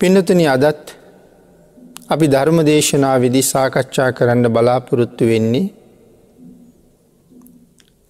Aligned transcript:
පිනතුන 0.00 0.40
අදත් 0.46 0.90
අපි 2.08 2.26
ධර්ම 2.26 2.58
දේශනා 2.62 3.14
විදි 3.18 3.40
සාකච්ඡා 3.42 4.08
කරන්න 4.12 4.46
බලාපොරොත්තු 4.48 5.24
වෙන්නේ 5.24 5.62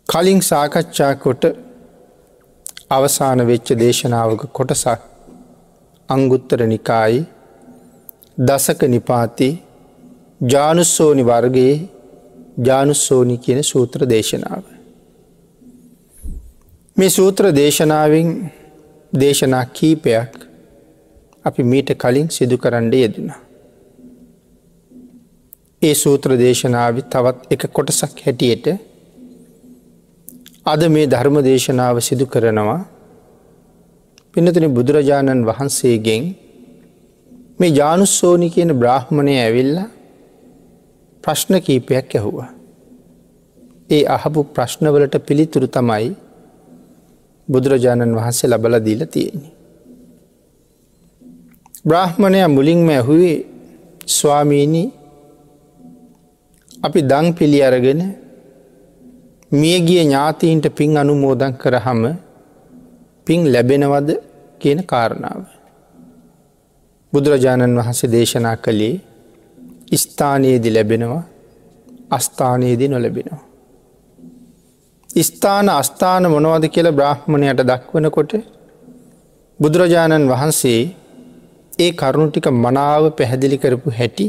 කලින් 0.09 0.41
සාකච්ඡා 0.43 1.12
කොට 1.17 1.45
අවසාන 2.91 3.41
වෙච්ච 3.46 3.69
දේශනාවක 3.75 4.43
කොටසක් 4.53 5.01
අංගුත්තර 6.09 6.61
නිකායි 6.67 7.21
දසක 8.38 8.82
නිපාති 8.87 9.48
ජානුස්සෝනි 10.46 11.22
වර්ගයේ 11.22 11.76
ජානුස්සෝනි 12.60 13.37
කියන 13.38 13.60
සූත්‍ර 13.64 14.00
දේශනාව. 14.06 14.64
මේ 16.96 17.10
සූත්‍ර 17.10 17.45
දේශනාවෙන් 17.52 18.28
දේශනා 19.12 19.64
කීපයක් 19.73 20.32
අපි 21.47 21.62
මීට 21.65 21.91
කලින් 21.95 22.28
සිදු 22.28 22.56
කරන්න 22.56 22.92
යෙදෙන. 22.95 23.28
ඒ 25.82 25.95
සූත්‍ර 25.95 26.30
දේශනාව 26.36 26.96
තවත් 27.05 27.38
එක 27.50 27.62
කොටසක් 27.70 28.16
හැටියට 28.24 28.66
අද 30.66 30.82
මේ 30.88 31.06
ධර්ම 31.06 31.36
දේශනාව 31.42 31.96
සිදු 32.00 32.27
කරනවා 32.27 32.80
පිනතන 34.34 34.66
බුදුරජාණන් 34.70 35.46
වහන්සේගෙන් 35.48 36.24
මේ 37.58 37.72
ජානුස්සෝනි 37.72 38.48
කියන 38.50 38.72
බ්‍රාහ්මණය 38.74 39.34
ඇවිල්ල 39.36 39.77
ප්‍රශ්න 41.24 41.55
කීපයක් 41.60 42.10
ඇහුවා. 42.12 42.50
ඒ 43.91 44.02
අහපු 44.06 44.41
ප්‍රශ්නවලට 44.50 45.16
පිළිතුරු 45.27 45.69
තමයි 45.69 46.08
බුදුරජාණන් 47.48 48.16
වහන්සේ 48.19 48.50
ලබල 48.50 48.77
දීල 48.80 49.02
තියෙන්නේ. 49.08 49.55
බ්‍රාහ්මණය 51.86 52.38
මුලින්ම 52.48 52.88
ඇහුවේ 52.88 53.36
ස්වාමීණී 54.08 54.88
අපි 56.83 57.00
දං 57.02 57.27
පිළි 57.34 57.58
අරගෙන 57.62 58.00
මියගිය 59.52 60.00
ඥාතීන්ට 60.00 60.66
පින් 60.74 60.96
අනුමෝදන් 60.96 61.55
කරහම 61.55 62.02
පින් 63.27 63.41
ලැබෙනවද 63.52 64.08
කියන 64.61 64.80
කාරණාව. 64.84 65.42
බුදුරජාණන් 67.12 67.78
වහන්සේ 67.78 68.12
දේශනා 68.12 68.56
කළේ 68.56 68.94
ස්ථානයේදි 69.94 70.74
ලැබෙනවා 70.74 71.22
අස්ථානයේදී 72.11 72.89
නොලැබෙනවා. 72.89 73.42
ස්ථාන 75.20 75.68
අස්ථාන 75.70 76.24
මොනවද 76.27 76.64
කියල 76.68 76.89
බ්‍රහ්මණයට 76.92 77.61
දක්වනකොට 77.62 78.33
බුදුරජාණන් 79.61 80.28
වහන්සේ 80.28 80.80
ඒ 81.78 81.91
කරුණු 81.92 82.30
ටික 82.30 82.46
මනාව 82.64 83.05
පැහැදිලි 83.19 83.56
කරපු 83.62 83.91
හැටි 83.98 84.27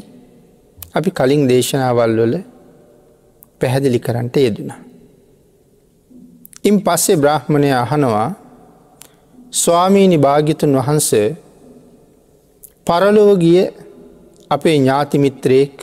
අපි 0.97 1.09
කලින් 1.11 1.43
දේශනාවල් 1.49 2.13
වල 2.19 2.35
පැහැදිලි 3.61 3.99
කරන්නට 3.99 4.35
යෙදුණ. 4.37 4.71
ඉන් 6.63 6.77
පස්සේ 6.85 7.17
බ්‍රහ්මණය 7.17 7.69
අහනවා 7.73 8.29
ස්වාමීණි 9.53 10.17
භාගිතුන් 10.17 10.73
වහන්සේ 10.79 11.27
පරලෝගිය 12.87 13.61
අපේ 14.49 14.75
ඥාතිමිත්‍රයෙක් 14.77 15.75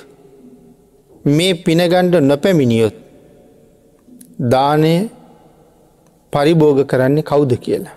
මේ 1.27 1.55
පිනගණ්ඩ 1.57 2.15
නොපැමිණියොත් 2.23 2.97
දානය 4.53 4.93
පරිභෝග 6.33 6.79
කරන්නේ 6.87 7.23
කවුද 7.23 7.53
කියලා. 7.59 7.97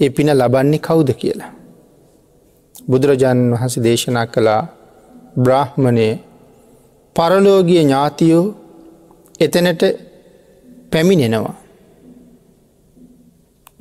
ඒ 0.00 0.10
පින 0.10 0.28
ලබන්නේ 0.32 0.80
කවුද 0.80 1.10
කියලා. 1.14 1.55
බුදුරජාණන් 2.86 3.52
වහස 3.52 3.74
දේශනා 3.78 4.26
කළා 4.26 4.62
බ්‍රාහ්මණය 5.36 6.08
පරලෝගිය 7.16 7.80
ඥාතියෝ 7.80 8.44
එතනට 9.40 9.82
පැමිණෙනවා. 10.90 11.56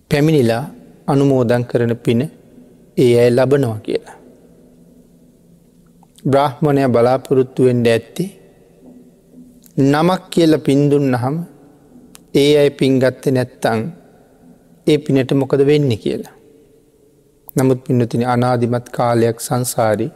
පැමිණිලා 0.10 0.64
අනුමෝදන් 1.08 1.64
කරන 1.66 1.94
පින 1.98 2.22
ඒ 2.98 3.12
ඇය 3.20 3.32
ලබනවා 3.32 3.80
කියලා. 3.80 4.18
බ්‍රාහ්මණය 6.26 6.88
බලාපොරොත්තුවෙන්ට 6.88 7.88
ඇත්ති 7.88 8.26
නමක් 9.84 10.22
කියල 10.30 10.54
පින්දුන් 10.60 11.06
නහම 11.12 11.36
ඒ 12.34 12.52
අය 12.58 12.70
පින්ගත්ත 12.72 13.26
නැත්තං 13.30 13.82
ඒ 14.88 14.98
පිනට 14.98 15.32
මොකද 15.34 15.62
වෙන්න 15.64 15.92
කියලා. 15.98 16.35
නමුත් 17.56 17.80
පින්නතින 17.86 18.24
අනාධිමත් 18.26 18.88
කාලයක් 18.90 19.38
සංසාරී 19.40 20.12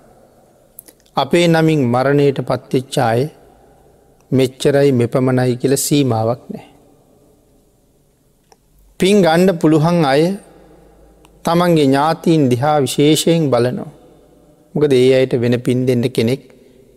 අපේ 1.15 1.45
නමින් 1.47 1.81
මරණයට 1.85 2.39
පත්තිච්චාය 2.41 3.21
මෙච්චරයි 4.31 4.91
මෙපමණයි 4.91 5.55
කියල 5.55 5.75
සීමාවක් 5.77 6.41
නෑ. 6.49 6.67
පින් 8.99 9.17
ගණ්ඩ 9.21 9.59
පුළුහන් 9.61 9.99
අය 10.05 10.23
තමන්ගේ 11.45 11.87
ඥාතීන් 11.87 12.43
දිහා 12.51 12.77
විශේෂයෙන් 12.81 13.49
බලනෝ. 13.49 13.89
මොකද 14.75 14.93
ඒ 14.93 15.09
අයට 15.15 15.33
වෙන 15.41 15.55
පින් 15.61 15.87
දෙන්න 15.87 16.05
කෙනෙක් 16.09 16.43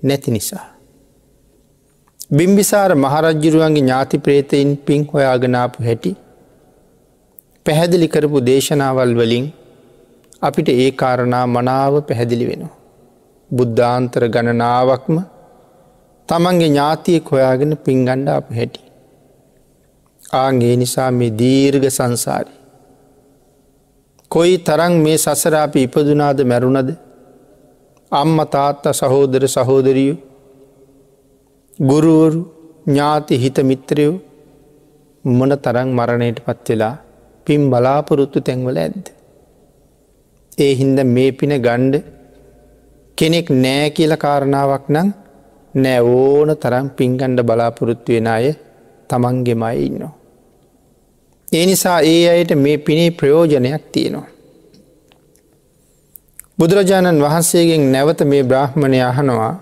නැති 0.03 0.31
නිසා. 0.31 0.67
බිම්බිසාර 2.31 2.91
මහරජ්ජුරුවන්ගේ 2.97 3.83
ඥාති 3.83 4.19
ප්‍රේතයින් 4.19 4.71
පින් 4.87 5.03
හොයාගනාපු 5.13 5.83
හැටි 5.83 6.13
පැහැදිලි 7.67 8.09
කරපු 8.09 8.47
දේශනාවල් 8.47 9.13
වලින් 9.15 9.47
අපිට 10.43 10.69
ඒ 10.75 10.91
කාරණා 10.93 11.45
මනාව 11.47 11.95
පැහැදිලි 12.09 12.47
වෙනවා. 12.47 12.79
බුද්ධාන්තර 13.51 14.25
ගණනාවක්ම 14.29 15.17
තමන්ගේ 16.29 16.71
ඥාතියෙක් 16.71 17.31
හොයාගෙන 17.33 17.73
පින්ගණ්ඩ 17.85 18.29
අප 18.29 18.49
හැටි. 18.51 18.83
ආගේ 20.35 20.75
නිසා 20.77 21.11
මේ 21.11 21.31
දීර්ග 21.33 21.85
සංසාරි. 21.91 22.53
කොයි 24.31 24.57
තරන් 24.59 24.95
මේ 25.05 25.17
සසරාපි 25.17 25.81
ඉපදුනාද 25.87 26.39
මැරුණද 26.45 26.91
අම්ම 28.13 28.39
තාත්ත 28.49 28.85
සහෝදර 28.93 29.45
සහෝදරියු 29.49 30.15
ගුරුවරු 31.81 32.41
ඥාති 32.87 33.35
හිත 33.37 33.59
මිත්‍රයෝ 33.63 34.15
මොන 35.25 35.53
තරං 35.65 35.89
මරණයට 35.91 36.39
පත්වෙලා 36.47 36.95
පින් 37.47 37.63
බලාපොරොත්තු 37.71 38.39
තැන්වල 38.41 38.79
ඇද්ද. 38.79 39.07
ඒ 40.59 40.73
හින්ද 40.75 40.99
මේ 41.07 41.33
පින 41.33 41.55
ගණ්ඩ 41.59 41.95
කෙනෙක් 43.19 43.49
නෑ 43.57 43.91
කියල 43.91 44.15
කාරණාවක් 44.17 44.85
නම් 44.89 45.09
නෑ 45.75 46.01
ඕන 46.01 46.51
තරම් 46.57 46.89
පින්ගණ්ඩ 46.89 47.41
බලාපොරොත්තු 47.43 48.13
වෙන 48.13 48.27
අය 48.27 48.47
තමන්ගෙමයි 49.09 49.87
ඉන්නවා. 49.87 50.13
ඒ 51.49 51.65
නිසා 51.67 51.99
ඒ 52.03 52.23
අයට 52.29 52.53
මේ 52.55 52.77
පිනේ 52.79 53.11
ප්‍රයෝජනයක් 53.11 53.85
තියෙනවා. 53.93 54.29
බුදුරජාණන් 56.59 57.23
වහන්සේගෙන් 57.23 57.85
නැවත 57.93 58.21
මේ 58.23 58.43
බ්‍රහ්මණය 58.43 58.99
අහනවා 59.03 59.55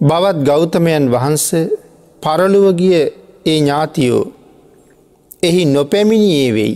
බවත් 0.00 0.38
ගෞතමයන් 0.42 1.04
වහන්ස 1.12 1.46
පරලුවගිය 2.22 2.94
ඒ 2.96 3.58
ඥාතියෝ 3.58 4.24
එහි 5.42 5.64
නොපැමිණියේ 5.66 6.54
වෙයි. 6.54 6.74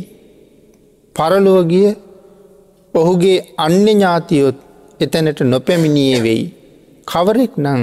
පරලුවගිය 1.17 1.89
ඔහුගේ 2.95 3.39
අන්‍ය 3.57 3.79
ඥාතියොත් 3.87 4.59
එතැනට 5.01 5.41
නොපැමිණියේ 5.43 6.23
වෙයි. 6.23 6.45
කවරෙක් 7.07 7.55
නං 7.57 7.83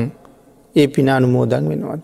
ඒ 0.76 0.88
පිනානුමෝදන් 0.88 1.66
වෙනවාද. 1.70 2.04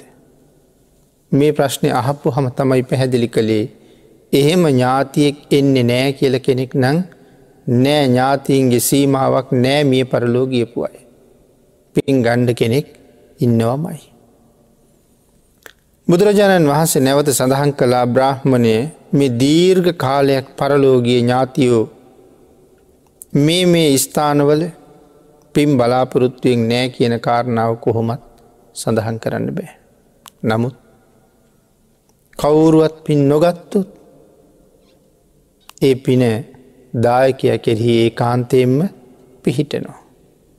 මේ 1.32 1.52
ප්‍රශ්නය 1.52 1.90
අහපු 1.92 2.32
හම 2.32 2.48
තමයි 2.52 2.84
පැහැදිලි 2.84 3.28
කළේ 3.28 3.66
එහෙම 4.34 4.64
ඥාතියෙක් 4.68 5.38
එන්නේ 5.52 5.84
නෑ 5.84 6.12
කියල 6.14 6.36
කෙනෙක් 6.40 6.76
නං 6.76 7.00
නෑ 7.78 8.04
ඥාතීන්ගේ 8.06 8.80
සීමාවක් 8.80 9.50
නෑ 9.56 9.82
මිය 9.84 10.06
පරලෝගියපු 10.06 10.84
අය. 10.84 10.98
පින් 11.96 12.24
ගණ්ඩ 12.24 12.54
කෙනෙක් 12.54 12.88
ඉන්නවමයි. 13.40 14.00
බුදුරජාණන් 16.08 16.72
වහන්සේ 16.72 17.02
නැවත 17.02 17.30
සඳහන් 17.32 17.72
කලා 17.74 18.06
බ්‍රාහ්මණය 18.08 18.78
මේ 19.14 19.36
දීර්ඝ 19.40 19.92
කාලයක් 19.98 20.48
පරලෝගිය 20.58 21.22
ඥාතියෝ 21.22 21.86
මේ 23.34 23.66
මේ 23.66 23.98
ස්ථානවල 23.98 24.64
පින් 25.56 25.78
බලාපොරොත්තුවෙන් 25.78 26.62
නෑ 26.70 26.90
කියන 26.90 27.20
කාරණාව 27.20 27.72
කොහොමත් 27.78 28.24
සඳහන් 28.76 29.18
කරන්න 29.20 29.48
බෑ. 29.56 29.70
නමුත් 30.44 30.76
කවුරුවත් 32.40 33.04
පින් 33.04 33.30
නොගත්තුත් 33.30 33.90
ඒ 35.82 35.96
පින 35.96 36.24
දායකය 36.94 37.58
කෙරෙහි 37.58 37.94
ඒ 38.04 38.10
කාන්තයෙන්ම 38.12 38.78
පිහිටනවා. 39.44 40.00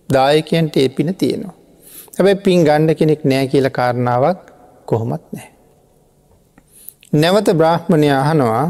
දායකයන්ට 0.09 0.77
ඒ 0.77 0.89
පින 0.89 1.15
තියෙනවා. 1.15 1.55
හැබැ 2.17 2.35
පින් 2.37 2.65
ගණ්ඩ 2.65 2.99
කෙනෙක් 2.99 3.25
නෑ 3.25 3.47
කියල 3.47 3.71
කාරණාවක් 3.71 4.41
කොහොමත් 4.87 5.25
නෑ. 5.33 5.49
නැවත 7.13 7.49
බ්‍රාහ්මණය 7.53 8.09
අහනවා 8.13 8.65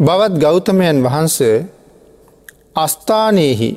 බවත් 0.00 0.34
ගෞතමයන් 0.38 0.98
වහන්සේ 1.02 1.56
අස්ථානයෙහි 2.74 3.70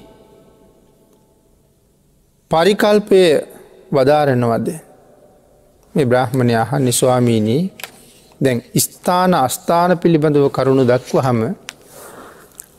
පරිකල්පය 2.52 3.22
වදාරනවද 3.92 4.68
මේ 5.96 6.06
බ්‍රහ්මණය 6.06 6.56
අහ 6.56 6.72
නිස්වාමීනී 6.80 7.62
දැන් 8.42 8.62
ස්ථාන 8.78 9.34
අස්ථාන 9.36 9.92
පිළිබඳව 9.98 10.50
කරුණු 10.50 10.84
දක්ව 10.84 11.18
හම 11.20 11.42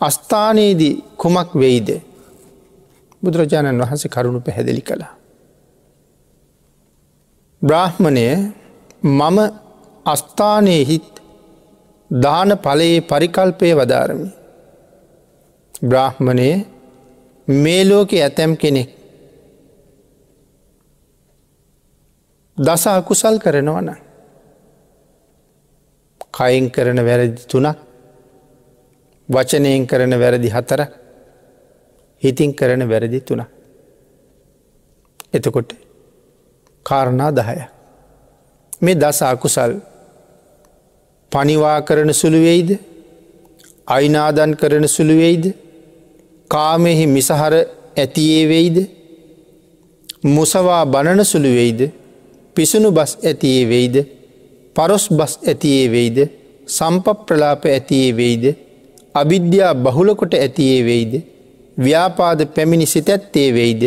අස්ථානයේදී 0.00 0.94
කුමක් 1.16 1.50
වෙයිද 1.54 1.88
බුදුරජාණන් 3.22 3.82
වහන්සේ 3.82 4.10
කරුණු 4.10 4.40
පැහැදිලි 4.40 4.82
කළා. 4.82 5.14
බ්‍රාහ්මණය 7.62 8.26
මම 9.02 9.38
අස්ථානයෙහිත් 10.06 11.10
දාන 12.10 12.50
පලයේ 12.56 13.00
පරිකල්පය 13.02 13.70
වදාරමි. 13.74 14.37
බ්‍රාහ්මණය 15.82 16.66
මේ 17.48 17.84
ලෝකෙ 17.84 18.16
ඇතැම් 18.18 18.56
කෙනෙක් 18.56 18.88
දස 22.58 22.86
අකුසල් 22.88 23.38
කරනවන. 23.38 23.88
කයින් 26.32 26.70
කරන 26.70 26.98
වැරදි 26.98 27.46
තුනක් 27.46 27.76
වචනයෙන් 29.28 29.86
කරන 29.86 30.12
වැරදි 30.14 30.48
හතර 30.48 30.80
හිතින් 32.22 32.54
කරන 32.54 32.82
වැරදි 32.88 33.20
තුන. 33.20 33.42
එතකොට 35.32 35.70
කාරණා 36.86 37.30
දහය. 37.32 37.58
මේ 38.82 38.94
දස 38.96 39.22
අකුසල් 39.24 39.72
පනිවා 41.32 41.78
කරන 41.82 42.10
සුළුවෙයිද 42.12 42.70
අයිනාදන් 43.88 44.52
කරන 44.56 44.84
සුළුවෙයිද 44.88 45.44
කාමෙහි 46.50 47.06
මිසහර 47.06 47.54
ඇතියේ 47.96 48.44
වෙයිද? 48.48 48.76
මුසවා 50.26 50.84
බණන 50.86 51.24
සුළුවෙයිද 51.24 51.80
පිසුණු 52.56 52.90
බස් 52.90 53.12
ඇතියේ 53.22 53.68
වෙයිද? 53.68 53.96
පරොස් 54.76 55.04
බස් 55.10 55.38
ඇතියේ 55.44 55.88
වෙයිද? 55.90 56.18
සම්ප 56.68 57.06
ප්‍රලාප 57.26 57.64
ඇතියේ 57.66 58.12
වෙයිද? 58.12 58.44
අවිද්‍යා 59.14 59.74
බහුලකොට 59.76 60.34
ඇතියේ 60.36 60.84
වෙයිද? 60.84 61.14
ව්‍යාපාද 61.78 62.46
පැමිණි 62.48 62.86
සිතැත්තේ 62.86 63.48
වෙයිද? 63.52 63.82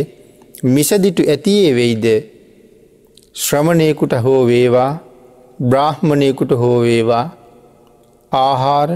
මිසදිටු 0.66 1.30
ඇතියේ 1.30 1.76
වෙයිද? 1.76 2.06
ශ්‍රමණයකුට 3.36 4.14
හෝ 4.24 4.42
වේවා 4.48 4.92
බ්‍රාහ්මණයකුට 5.64 6.52
හෝ 6.54 6.78
වේවා 6.82 7.26
ආහාර 8.32 8.92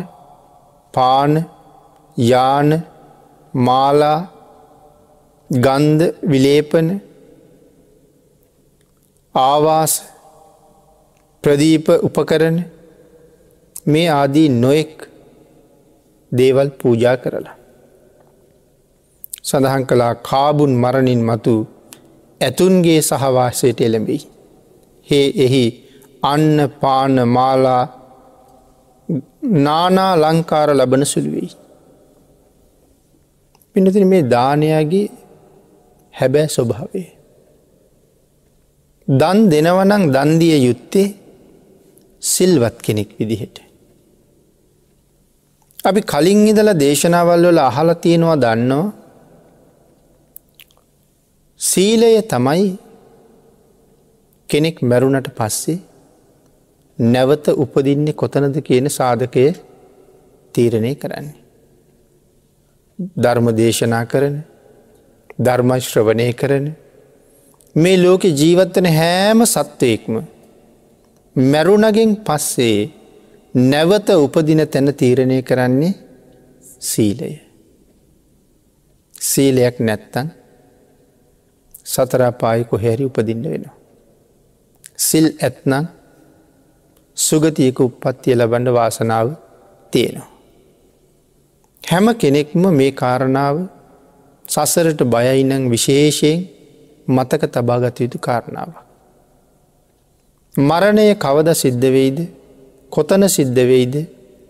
පාන 0.93 1.33
යාන 2.17 2.69
මාලා 3.55 4.19
ගන්ධ 5.49 6.03
විලේපන 6.29 6.87
ආවාස 9.35 9.93
ප්‍රදීප 11.43 11.87
උපකරන 12.01 12.57
මේ 13.85 14.07
ආදී 14.09 14.49
නොෙක් 14.49 15.07
දේවල් 16.31 16.69
පූජා 16.81 17.17
කරලා. 17.17 17.55
සඳහන් 19.43 19.83
කලා 19.85 20.13
කාබුන් 20.21 20.73
මරණින් 20.75 21.21
මතු 21.23 21.55
ඇතුන්ගේ 22.41 23.01
සහවාසයට 23.01 23.81
එළඹෙයි. 23.81 24.21
හේ 25.07 25.27
එහි 25.37 25.65
අන්න 26.23 26.69
පාන 26.81 27.27
මාලා 27.27 27.83
නානා 29.65 30.13
ලංකාර 30.15 30.69
ලබන 30.75 31.05
සුළුවෙයි. 31.05 31.64
පිනතින 33.75 34.07
මේ 34.07 34.23
දානයාගේ 34.33 35.07
හැබෑ 36.13 36.47
ස්වභාවේ. 36.47 37.07
දන් 39.07 39.39
දෙනවනං 39.51 40.03
දන්දිය 40.15 40.57
යුත්තේ 40.67 41.07
සිල්වත් 42.21 42.77
කෙනෙක් 42.81 43.09
විදිහට. 43.19 43.57
අපි 45.79 46.01
කලින් 46.11 46.39
ඉදල 46.51 46.69
දේශනාවල් 46.83 47.45
වල 47.49 47.59
අහල 47.69 47.89
තියෙනවා 48.03 48.41
දන්නවා 48.43 48.93
සීලය 51.59 52.11
තමයි 52.31 52.65
කෙනෙක් 54.49 54.77
මැරුණට 54.81 55.29
පස්සේ 55.37 55.79
නැවත 56.99 57.45
උපදින්නේ 57.55 58.19
කොතනද 58.21 58.57
කියන 58.67 58.87
සාධකය 58.89 59.45
තීරණය 60.55 60.93
කරන්නේ. 60.95 61.44
ධර්ම 62.99 63.47
දේශනා 63.51 64.05
කරන 64.05 64.35
ධර්මශ්‍රවනය 65.39 66.27
කරන 66.33 66.67
මේ 67.75 67.97
ලෝකෙ 67.97 68.29
ජීවත්වන 68.31 68.87
හෑම 68.91 69.39
සත්වයෙක්ම 69.45 70.15
මැරුණගෙන් 71.35 72.11
පස්සේ 72.17 72.77
නැවත 73.55 74.09
උපදින 74.17 74.61
තැන 74.67 74.93
තීරණය 74.93 75.41
කරන්නේ 75.41 75.93
සීලය. 76.81 77.31
සීලයක් 79.21 79.79
නැත්තන් 79.79 80.27
සතරාපායි 81.85 82.63
කොහැරි 82.65 83.05
උපදින්න 83.05 83.43
වෙනවා. 83.45 83.75
සිල් 84.97 85.27
ඇත්නම් 85.39 85.85
සුගතියක 87.17 87.79
උපත්තිය 87.79 88.35
ලබන්ඩ 88.35 88.73
වාසනාව 88.73 89.27
තියෙනවා. 89.93 90.34
හැම 91.85 92.07
කෙනෙක්ම 92.15 92.63
මේ 92.71 92.91
කාරණාව 92.93 93.57
සසරට 94.45 95.01
බයයිනං 95.05 95.65
විශේෂයෙන් 95.69 96.39
මතක 97.07 97.43
තබාගත 97.55 97.99
යුතු 97.99 98.17
කාරණාව. 98.19 98.71
මරණය 100.55 101.05
කවද 101.15 101.49
සිද්ධ 101.55 101.85
වෙයිද 101.95 102.19
කොතන 102.91 103.23
සිද්ධ 103.27 103.61
වෙයිද 103.71 103.95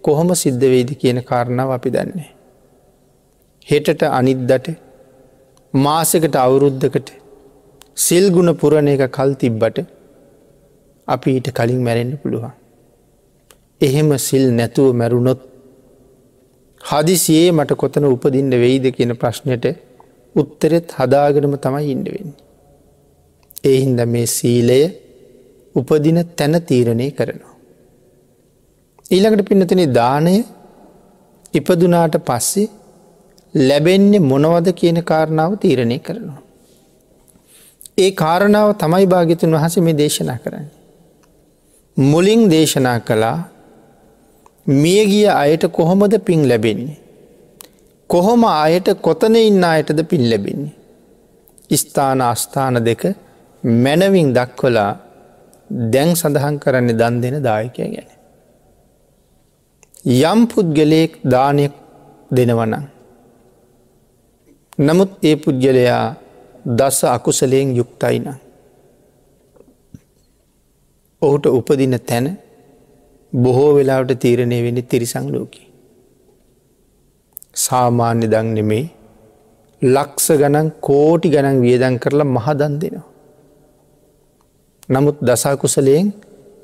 කොහොම 0.03 0.29
සිද්ධ 0.35 0.65
වෙයිද 0.65 0.89
කියන 1.01 1.19
කාරණාව 1.23 1.69
අපි 1.71 1.89
දන්නේ. 1.89 2.29
හෙටට 3.67 4.01
අනිද්දට 4.09 4.67
මාසකට 5.73 6.35
අවුරුද්ධකට 6.37 7.09
සිල්ගුණ 7.97 8.51
පුරණ 8.53 8.87
එක 8.87 9.03
කල් 9.09 9.33
තිබ්බට 9.41 9.77
අපි 11.07 11.35
ඊට 11.37 11.49
කලින් 11.51 11.81
මැරෙන්න්න 11.83 12.15
පුළුවන්. 12.17 12.53
එහෙම 13.81 14.09
සිල් 14.19 14.45
නැතුව 14.51 14.89
මැරුණොත් 14.93 15.41
හදිසියේ 16.85 17.51
මට 17.51 17.77
කොතන 17.77 18.05
උපදින්න 18.05 18.55
වෙයිද 18.55 18.85
කියන 18.95 19.13
ප්‍රශ්නයට 19.15 19.65
උත්තරෙත් 20.35 20.91
හදාගෙනම 20.91 21.55
තමයි 21.57 21.91
ඉන්න 21.91 22.05
වෙන්නේ. 22.05 22.39
එහින්ද 23.63 23.99
මේ 24.05 24.27
සීලය 24.27 24.81
උපදින 25.75 26.19
තැන 26.35 26.55
තීරණය 26.61 27.07
කරනවා. 27.11 27.53
ඊළඟට 29.11 29.47
පින්නතන 29.49 29.83
දානය 29.93 30.35
ඉපදුනාට 31.53 32.17
පස්සේ 32.21 32.67
ලැබෙන්නේ 33.53 34.19
මොනවද 34.21 34.67
කියන 34.73 34.99
කාරණාව 35.03 35.57
තීරණය 35.57 35.99
කරනවා. 35.99 36.41
ඒ 37.97 38.11
කාරණාව 38.13 38.69
තමයි 38.75 39.05
භාගිතුන් 39.05 39.57
වහස 39.57 39.77
මේ 39.79 39.93
දේශනා 39.93 40.37
කරන්න. 40.37 40.67
මුලින් 41.97 42.41
දේශනා 42.49 42.99
කළා 44.65 44.81
මියගිය 44.81 45.27
අයට 45.27 45.71
කොහොමද 45.71 46.19
පින් 46.25 46.49
ලැබෙන්නේ. 46.49 46.97
කොහොම 48.07 48.43
අයට 48.43 48.87
කොතන 49.01 49.35
ඉන්න 49.35 49.63
අයටද 49.63 50.03
පින් 50.03 50.29
ලැබෙන්නේ. 50.29 50.73
ස්ථාන 51.71 52.21
අස්ථාන 52.21 52.85
දෙක 52.85 53.15
මැනවින් 53.63 54.33
දක්වලා 54.33 54.97
දැන් 55.69 56.15
සඳහන් 56.15 56.59
කරන්න 56.59 56.87
දන් 56.87 57.21
දෙන 57.21 57.43
දායකය 57.43 57.81
ගැන. 57.81 58.09
යම් 60.05 60.47
පුද්ගලයෙක් 60.47 61.19
දානයක් 61.23 61.73
දෙනවනං. 62.35 62.83
නමුත් 64.79 65.09
ඒ 65.23 65.35
පුද්ගලයා 65.35 66.15
දස 66.65 67.03
අකුසලයෙන් 67.03 67.75
යුක්තයින. 67.75 68.33
ඔහුට 71.21 71.45
උපදින 71.45 71.99
තැන 71.99 72.44
බොහෝ 73.35 73.71
වෙලාවට 73.75 74.19
තීරණය 74.19 74.59
වෙන 74.63 74.77
තිරිසං 74.83 75.25
ලෝකි. 75.31 75.63
සාමාන්‍ය 77.55 78.27
දං 78.27 78.47
නෙමේ 78.53 78.85
ලක්ස 79.81 80.27
ගණන් 80.31 80.69
කෝටි 80.81 81.29
ගණන් 81.29 81.61
වියදන් 81.61 81.99
කරලා 81.99 82.27
මහදන් 82.27 82.73
දෙනවා. 82.81 83.09
නමුත් 84.89 85.17
දසාකුසලයෙන් 85.21 86.13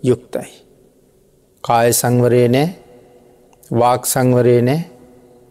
යුක්තයි. 0.04 0.50
කාය 1.64 1.90
සංවරය 1.94 2.48
නෑ 2.48 2.68
වාක් 3.72 4.06
සංවරය 4.06 4.58
නෑ 4.62 4.82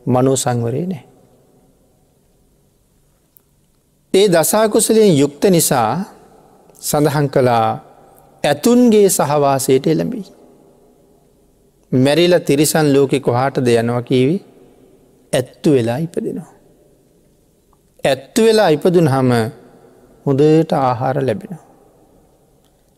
මනෝ 0.06 0.36
සංවරය 0.36 0.82
නෑ. 0.86 1.04
ඒ 4.14 4.26
දසාකුසලයෙන් 4.28 5.12
යුක්ත 5.18 5.42
නිසා 5.46 6.04
සඳහන් 6.80 7.28
කළා 7.28 7.66
ඇතුන්ගේ 8.44 9.08
සහවාසයට 9.10 9.86
එළඹී. 9.86 10.39
මැරිල 11.92 12.38
තිරිසන් 12.38 12.86
ලෝකෙ 12.94 13.20
කොහාට 13.20 13.56
දෙයනවා 13.64 14.02
කීවි 14.02 14.36
ඇත්තු 15.32 15.72
වෙලා 15.72 15.96
ඉපදෙනවා. 15.96 16.52
ඇත්තු 18.04 18.44
වෙලා 18.44 18.68
ඉපදුන් 18.68 19.08
හම 19.08 19.30
හොඳට 20.26 20.72
ආහාර 20.72 21.16
ලැබෙනවා. 21.26 21.64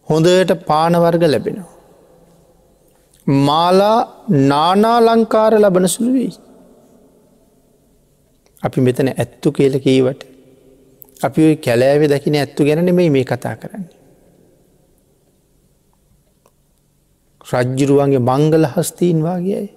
හොඳට 0.09 0.53
පානවර්ග 0.67 1.23
ලැබෙනවා. 1.23 1.71
මාලා 3.27 3.99
නානාලංකාර 4.29 5.55
ලබන 5.61 5.89
සුළු 5.89 6.13
වෙයි. 6.13 6.33
අපි 8.63 8.81
මෙතන 8.81 9.09
ඇත්තු 9.15 9.53
කියල 9.53 9.75
කීවට 9.79 10.23
අපි 11.25 11.45
ඔයි 11.45 11.57
කැලෑවෙ 11.57 12.07
දකින 12.09 12.35
ඇත්තු 12.35 12.65
ගැන 12.65 12.95
මේ 12.95 13.11
මේ 13.11 13.25
කතා 13.25 13.57
කරන්නේ. 13.57 14.02
රජ්ජුරුවන්ගේ 17.45 18.19
මංගල 18.21 18.65
හස්තීන් 18.67 19.23
වගේයි. 19.23 19.69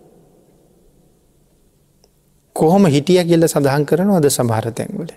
කොහොම 2.56 2.86
හිටිය 2.88 3.24
කියල 3.24 3.48
සඳහන් 3.48 3.86
කරන 3.86 4.12
අද 4.12 4.28
සමහර 4.30 4.68
තැන්වල 4.72 5.12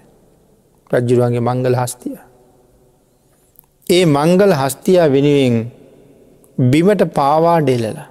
රජ්ජුරුවන්ගේ 0.90 1.40
මංගල 1.40 1.76
හස්තිය. 1.76 2.16
ඒ 3.86 4.04
මංගල 4.06 4.52
හස්තියා 4.54 5.12
වෙනුවෙන් 5.12 5.56
බිමට 6.58 7.02
පාවා 7.14 7.60
ඩෙලලා. 7.60 8.08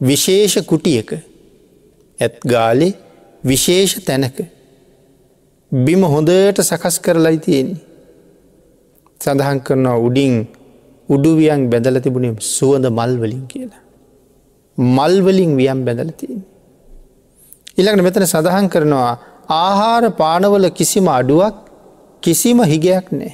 විශේෂ 0.00 0.54
කුටියක 0.66 1.10
ඇත් 2.18 2.36
ගාලේ 2.44 2.94
විශේෂ 3.44 3.98
තැනක 4.04 4.38
බිම 5.72 6.02
හොඳට 6.04 6.58
සකස් 6.60 6.96
කරලයි 7.00 7.38
තියෙන්නේ. 7.38 7.82
සඳහන් 9.20 9.60
කරනවා 9.60 9.98
උඩින් 9.98 10.34
උඩුවියන් 11.08 11.62
බැඳල 11.72 11.98
තිබුණේ 12.06 12.36
සුවඳ 12.56 12.86
මල්වලින් 12.98 13.44
කියලා. 13.52 13.82
මල්වලින් 14.78 15.52
වියම් 15.60 15.80
බැඳල 15.86 16.10
තියෙන. 16.20 16.40
ඉළඟට 17.78 18.06
මෙතන 18.08 18.26
සඳහන් 18.26 18.68
කරනවා 18.74 19.12
ආහාර 19.56 20.04
පානවල 20.20 20.66
කිසිම 20.78 21.06
අඩුවක් 21.08 21.56
කිසිම 22.22 22.58
හිගයක් 22.72 23.08
නෑ. 23.12 23.32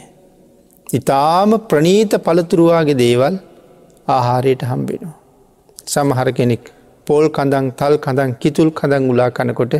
ඉතාම 0.92 1.50
ප්‍රනීත 1.70 2.12
පළතුරුවාගේ 2.26 3.00
දේවල් 3.04 3.36
ආහාරයට 4.08 4.62
හම්බෙනවා. 4.70 5.16
සමහර 5.86 6.28
කෙනෙක් 6.38 6.64
පොල් 7.06 7.26
කඳන් 7.30 7.66
තල් 7.80 7.96
කඳන් 7.96 8.30
කිතුල් 8.42 8.70
කඳන් 8.70 9.10
උලා 9.12 9.30
කනකොට 9.30 9.74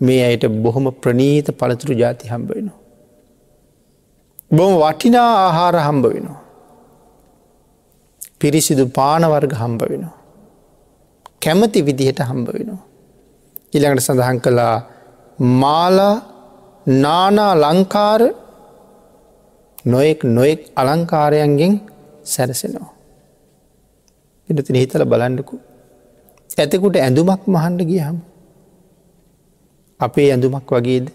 මේ 0.00 0.22
අයට 0.28 0.46
බොහොම 0.64 0.86
ප්‍රනීත 1.02 1.48
පළතුරු 1.60 1.94
ජාති 2.02 2.32
හම්බ 2.32 2.48
වෙනවා. 2.50 2.80
බොම 4.50 4.72
වටිනා 4.82 5.30
ආහාර 5.44 5.76
හම්බ 5.88 6.04
වෙනවා. 6.14 6.43
පිරිසිදු 8.44 8.84
පානවර්ග 8.98 9.52
හම්බ 9.60 9.82
වෙනවා. 9.90 10.14
කැමති 11.44 11.80
විදිහට 11.88 12.20
හම්බ 12.20 12.48
වෙනවා. 12.56 12.82
ඉළඟට 13.76 14.06
සඳහන් 14.06 14.38
කළා 14.44 14.76
මාලා 15.62 16.16
නානා 17.04 17.52
ලංකාර 17.56 18.22
නොයෙක් 19.84 20.20
නොයෙක් 20.36 20.60
අලංකාරයන්ගෙන් 20.76 21.72
සැරසෙනවා. 22.24 22.90
පිටතින 24.48 24.76
හිතල 24.76 25.04
බලන්ඩකු. 25.04 25.56
ඇතකුට 26.50 26.96
ඇඳුමක් 26.98 27.42
මහන්ඩ 27.46 27.80
ගියහම. 27.90 28.16
අපේ 30.00 30.28
ඇඳුමක් 30.30 30.68
වගේද 30.70 31.06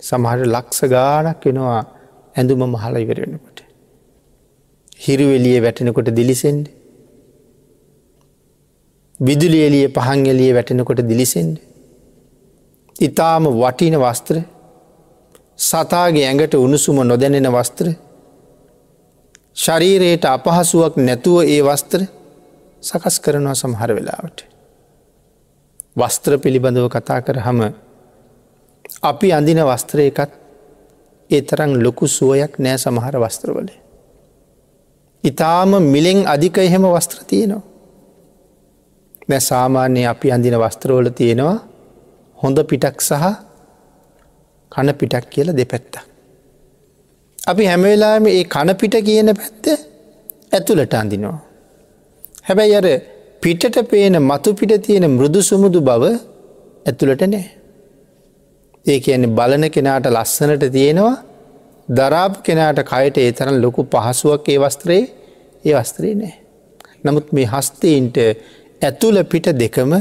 සමහට 0.00 0.46
ලක්ස 0.46 0.80
ගානක් 0.94 1.42
වෙනවා 1.46 1.80
ඇඳුම 2.34 2.62
මහල 2.66 2.94
ඉවර 3.04 3.18
වෙනකොට. 3.24 3.51
හිරුවෙලිය 5.02 5.58
වැටෙනකොට 5.60 6.08
දිලිසෙන්ඩ. 6.10 6.66
විදුලි 9.20 9.60
එලිය 9.62 9.86
පහන් 9.88 10.26
එලිය 10.26 10.52
වැටෙනකොට 10.54 11.02
දිලිසෙන්ඩ. 11.02 11.56
ඉතාම 12.98 13.44
වටින 13.52 13.96
වස්ත්‍ර 13.96 14.36
සතාගේ 15.58 16.26
ඇඟට 16.26 16.54
උණුසුම 16.56 17.02
නොදැනෙන 17.02 17.48
වස්ත්‍ර 17.48 17.86
ශරීරයට 19.56 20.24
අපහසුවක් 20.26 20.96
නැතුව 20.98 21.42
ඒ 21.44 21.60
වස්ත්‍ර 21.62 22.06
සකස් 22.82 23.16
කරනවා 23.20 23.54
සමහර 23.54 23.90
වෙලාවට. 23.90 24.38
වස්ත්‍ර 25.96 26.38
පිළිබඳව 26.38 26.88
කතා 26.88 27.20
කර 27.20 27.38
හම 27.40 27.60
අපි 29.02 29.32
අඳින 29.32 29.60
වස්ත්‍රයකත් 29.64 30.30
ඒ 31.30 31.42
තරං 31.42 31.72
ලොකු 31.82 32.06
සුවයක් 32.08 32.52
නෑ 32.58 32.78
සමහර 32.78 33.16
වස්ත්‍රවලේ. 33.18 33.81
ඉතාම 35.24 35.70
මිලෙන් 35.94 36.18
අධික 36.26 36.56
එහෙම 36.58 36.84
වස්ත්‍ර 36.86 37.20
තියෙනවා. 37.30 37.62
දැ 39.28 39.40
සාමාන්‍යය 39.40 40.06
අපි 40.06 40.28
අඳින 40.34 40.56
වස්ත්‍රෝල 40.62 41.08
තියෙනවා 41.20 41.56
හොඳ 42.38 42.58
පිටක් 42.70 42.98
සහ 43.00 43.24
කන 44.72 44.88
පිටක් 45.00 45.24
කියල 45.32 45.48
දෙපැත්ත. 45.58 45.94
අපි 47.38 47.62
හැමවෙලාම 47.70 48.26
ඒ 48.28 48.44
කනපිට 48.46 48.94
කියන 49.08 49.28
පැත්ත 49.40 49.64
ඇතුළට 50.52 50.94
අඳිනවා. 50.94 51.38
හැබැයි 52.46 52.76
අර 52.80 52.86
පිටට 53.42 53.76
පේන 53.90 54.14
මතු 54.22 54.50
පිට 54.54 54.72
තියෙන 54.86 55.06
මෘදු 55.10 55.40
සුමුදු 55.42 55.80
බව 55.80 56.04
ඇතුළට 56.86 57.22
නෑ. 57.32 57.44
ඒ 58.86 58.98
කියන්නේ 59.00 59.34
බලන 59.38 59.64
කෙනාට 59.70 60.06
ලස්සනට 60.06 60.64
තියෙනවා 60.76 61.14
දරාප 61.88 62.42
කෙනාට 62.42 62.80
කයට 62.84 63.16
ඒ 63.18 63.32
තරන් 63.32 63.60
ලොකු 63.60 63.82
පහසුවක් 63.84 64.48
ඒ 64.48 64.58
වස්ත්‍රයේ 64.58 65.04
ඒ 65.64 65.74
වස්ත්‍රයේ 65.74 66.14
නෑ. 66.14 66.34
නමුත් 67.04 67.32
මේ 67.32 67.46
හස්තීන්ට 67.46 68.16
ඇතුළ 68.82 69.18
පිට 69.24 69.46
දෙකම 69.54 69.92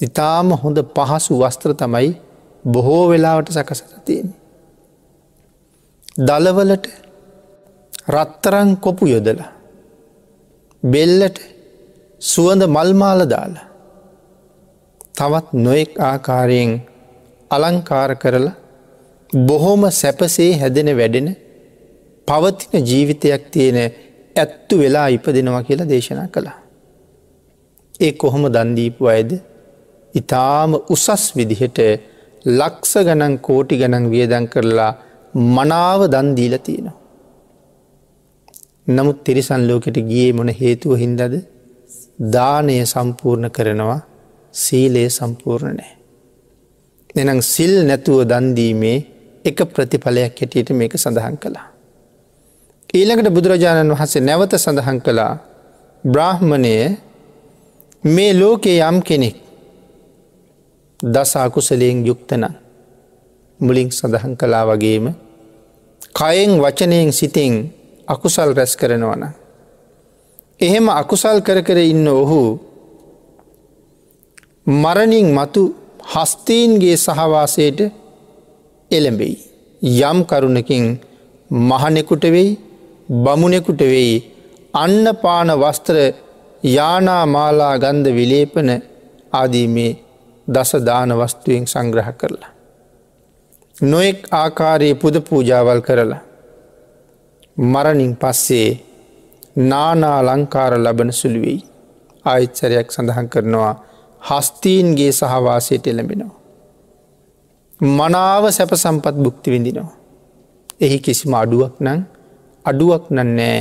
ඉතාම 0.00 0.48
හොඳ 0.54 0.78
පහසු 0.96 1.40
වස්ත්‍ර 1.40 1.74
තමයි 1.74 2.10
බොහෝ 2.64 3.08
වෙලාවට 3.08 3.52
සකසතියෙන්. 3.52 4.34
දලවලට 6.18 6.86
රත්තරං 8.08 8.76
කොපු 8.76 9.06
යොදලා. 9.06 9.50
බෙල්ලට 10.82 11.38
සුවඳ 12.20 12.62
මල්මාල 12.66 13.20
දාලා. 13.26 13.66
තවත් 15.14 15.46
නොයෙක් 15.54 15.92
ආකාරයෙන් 16.00 16.70
අලංකාර 17.50 18.12
කරලා 18.16 18.56
බොහෝම 19.32 19.82
සැපසේ 19.92 20.56
හැදෙන 20.56 20.96
වැඩෙන 20.96 21.36
පවතින 22.28 22.86
ජීවිතයක් 22.86 23.50
තියෙන 23.50 23.78
ඇත්තු 24.36 24.78
වෙලා 24.78 25.08
ඉපදෙනවා 25.08 25.62
කියලා 25.62 25.88
දේශනා 25.88 26.28
කළා. 26.28 26.58
ඒ 28.00 28.12
කොහොම 28.12 28.44
දන්දීපු 28.46 29.06
අයද 29.06 29.32
ඉතාම 30.14 30.72
උසස් 30.88 31.24
විදිහට 31.36 31.78
ලක්ස 32.44 32.92
ගණන් 32.98 33.38
කෝටි 33.38 33.76
ගණන් 33.76 34.10
වියදන් 34.10 34.48
කරලා 34.48 34.92
මනාව 35.34 36.00
දන්දීල 36.06 36.58
තියෙනවා. 36.58 36.96
නමුත් 38.86 39.18
තිරිසන් 39.24 39.62
ලෝකෙට 39.68 39.98
ගියේ 40.10 40.32
මොන 40.32 40.48
හේතුව 40.50 40.96
හින්දද 40.96 41.34
දානය 42.32 42.78
සම්පූර්ණ 42.86 43.50
කරනවා 43.50 44.00
සීලයේ 44.54 45.10
සම්පූර්ණ 45.10 45.76
නෑ. 45.76 45.92
එනම් 47.14 47.40
සිල් 47.42 47.74
නැතුව 47.86 48.24
දන්දීමේ 48.24 49.17
එක 49.44 49.58
ප්‍රතිඵලයක් 49.66 50.34
හැටියට 50.34 50.70
මේක 50.72 50.92
සඳහන් 50.94 51.36
කළා. 51.36 51.66
ඊළඟට 52.90 53.30
බුදුරජාණන් 53.30 53.92
වහන්සේ 53.92 54.22
නැවත 54.22 54.52
සඳහන් 54.54 55.00
කළා 55.00 55.32
බ්‍රාහ්මණය 56.04 56.74
මේ 58.04 58.32
ලෝකයේ 58.34 58.82
යම් 58.82 58.98
කෙනෙක් 59.02 59.36
දසාකුසලයෙන් 61.00 62.06
යුක්තන 62.06 62.44
මුලින් 63.60 63.90
සඳහන් 63.90 64.36
කලා 64.36 64.64
වගේම 64.66 65.14
කයෙන් 66.12 66.52
වචනයෙන් 66.58 67.12
සිතින් 67.12 67.54
අකුසල් 68.08 68.54
රැස් 68.54 68.76
කරනවන. 68.76 69.22
එහෙම 70.60 70.88
අකුසල් 70.90 71.38
කර 71.40 71.62
කර 71.62 71.78
ඉන්න 71.84 72.08
ඔහු 72.08 72.40
මරණින් 74.66 75.28
මතු 75.32 75.62
හස්තීන්ගේ 76.04 76.96
සහවාසයට 76.96 77.80
එළඹෙයි. 78.90 79.36
යම් 79.82 80.18
කරුණකින් 80.24 80.84
මහනෙකුට 81.50 82.24
වෙයි 82.26 82.58
බමුණෙකුට 83.16 83.80
වෙයි 83.82 84.14
අන්න 84.74 85.04
පාන 85.22 85.50
වස්ත්‍ර 85.54 85.96
යානා 86.66 87.24
මාලා 87.26 87.74
ගන්ධ 87.78 88.14
විලේපන 88.14 88.70
ආදී 89.32 89.68
මේ 89.68 89.92
දස 90.48 90.72
දාන 90.80 91.10
වස්තුවෙන් 91.12 91.66
සංග්‍රහ 91.66 92.10
කරලා. 92.12 92.50
නොෙක් 93.82 94.18
ආකාරයේ 94.32 94.94
පුද 94.94 95.16
පූජාවල් 95.20 95.80
කරලා. 95.80 96.22
මරණින් 97.56 98.14
පස්සේ 98.16 98.68
නානා 99.56 100.18
ලංකාර 100.22 100.72
ලබන 100.76 101.12
සුළුවෙයි. 101.12 101.60
ආයිත්සරයක් 102.24 102.88
සඳහන් 102.90 103.28
කරනවා 103.28 103.74
හස්තීන්ගේ 104.22 105.12
සහවාසයට 105.12 105.86
එළඹෙනවා. 105.86 106.37
මනාව 107.80 108.50
සැප 108.50 108.74
සම්පත් 108.74 109.16
බුක්ති 109.16 109.50
විඳිනවා. 109.50 109.94
එහි 110.80 110.98
කිසිම 110.98 111.34
අඩුවක් 111.34 111.74
නං 111.80 112.00
අඩුවක් 112.64 113.04
නන්නෑ 113.10 113.58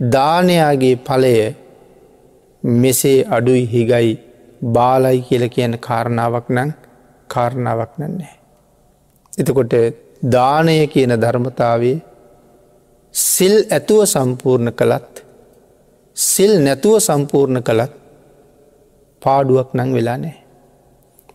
දානයාගේ 0.00 0.96
පලය 0.98 1.34
මෙසේ 2.64 3.18
අඩුයි 3.26 3.64
හිගයි 3.66 4.10
බාලයි 4.74 5.22
කියල 5.22 5.44
කියන 5.48 5.78
කාරණාවක් 5.78 6.46
නං 6.48 6.70
කාරණාවක් 7.28 7.92
නන්නේ. 7.98 8.34
එතකොට 9.32 9.72
දානය 10.26 10.76
කියන 10.88 11.12
ධර්මතාවේ 11.16 11.96
සිල් 13.14 13.56
ඇතුව 13.70 14.02
සම්පූර්ණ 14.04 14.72
කළත් 14.72 15.24
සිල් 16.16 16.52
නැතුව 16.58 16.98
සම්පූර්ණ 16.98 17.62
කළත් 17.62 17.92
පාඩුවක් 19.22 19.70
නං 19.74 19.90
වෙලා 19.94 20.18
නෑ. 20.18 20.36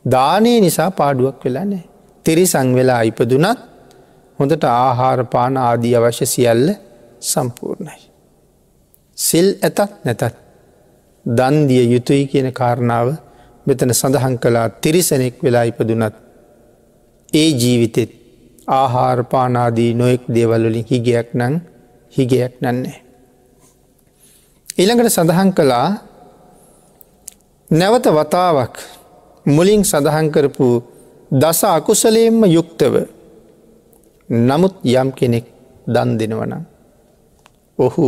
දානය 0.05 0.59
නිසා 0.61 0.91
පාඩුවක් 0.91 1.39
වෙලා 1.45 1.65
නෑ. 1.65 1.85
තිරිසං 2.25 2.67
වෙලා 2.75 3.01
ඉපදුනත් 3.03 3.59
හොඳට 4.39 4.63
ආහාරපාන 4.65 5.53
ආදී 5.59 5.93
අවශ්‍ය 5.95 6.25
සියල්ල 6.25 6.65
සම්පූර්ණයි. 7.21 8.01
සිල් 9.17 9.47
ඇතත් 9.61 9.79
නැතත් 10.05 10.35
දන්දිය 11.25 11.85
යුතුයි 11.85 12.23
කියන 12.27 12.49
කාරණාව 12.53 13.07
මෙතන 13.65 13.91
සඳහන් 13.91 14.35
කලා 14.37 14.67
තිරිසනෙක් 14.75 15.35
වෙලා 15.43 15.63
ඉපදුනත් 15.63 16.15
ඒ 17.33 17.49
ජීවිතෙත් 17.51 18.11
ආහාරපානාදී 18.69 19.91
නොයෙක් 19.93 20.23
දේවල්වලින් 20.29 20.85
හිගයක් 20.85 21.29
නං 21.33 21.55
හිගයක් 22.13 22.53
නන්නේ. 22.61 22.97
ඊළඟට 24.77 25.09
සඳහන් 25.09 25.49
කළා 25.53 25.87
නැවත 27.69 28.05
වතාවක් 28.09 28.75
මුලින් 29.45 29.81
සඳහන් 29.83 30.27
කරපු 30.31 30.67
දස 31.41 31.59
අකුසලයෙන්ම 31.65 32.43
යුක්තව 32.47 32.95
නමුත් 34.29 34.75
යම් 34.83 35.09
කෙනෙක් 35.11 35.45
දන් 35.87 36.09
දෙනවනම්. 36.19 36.63
ඔහු 37.79 38.05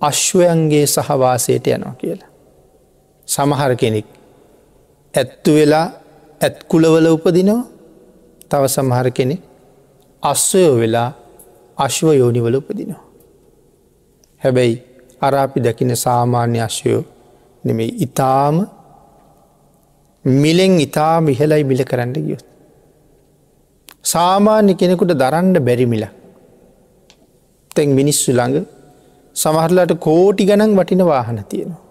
අශ්වයන්ගේ 0.00 0.86
සහවාසයට 0.86 1.66
යනවා 1.66 1.94
කියලා. 1.94 2.30
සමහර 3.28 3.72
කෙනෙක් 3.76 4.06
ඇත්තු 5.14 5.50
වෙලා 5.54 5.86
ඇත්කුලවල 6.40 7.06
උපදිනවා 7.08 7.62
තව 8.50 8.62
සමහර 8.68 9.10
කෙනෙක් 9.10 9.42
අස්වයෝ 10.22 10.76
වෙලා 10.76 11.10
අශ්ව 11.78 12.08
යෝනිවල 12.12 12.54
උපදිනවා. 12.54 13.02
හැබැයි 14.42 14.82
අරාපි 15.20 15.60
දකින 15.60 15.96
සාමාන්‍ය 15.96 16.60
අශ්වයෝ 16.60 17.04
නෙමේ 17.64 17.90
ඉතාම 17.98 18.56
මිලෙන් 20.26 20.80
ඉතා 20.80 21.20
මිහලයි 21.20 21.64
මිල 21.64 21.82
කරන්න 21.84 22.12
ගියොත්. 22.16 22.44
සාමාන්‍ය 24.04 24.74
කෙනෙකුට 24.74 25.12
දරන්ඩ 25.14 25.58
බැරිමිල. 25.60 26.04
තැන් 27.76 27.90
මිනිස්සු 27.90 28.32
ළඟ 28.32 28.66
සමහරලාට 29.36 29.92
කෝටි 29.98 30.44
ගණන් 30.44 30.76
වටින 30.78 31.02
වාහන 31.06 31.38
තියෙනවා. 31.48 31.82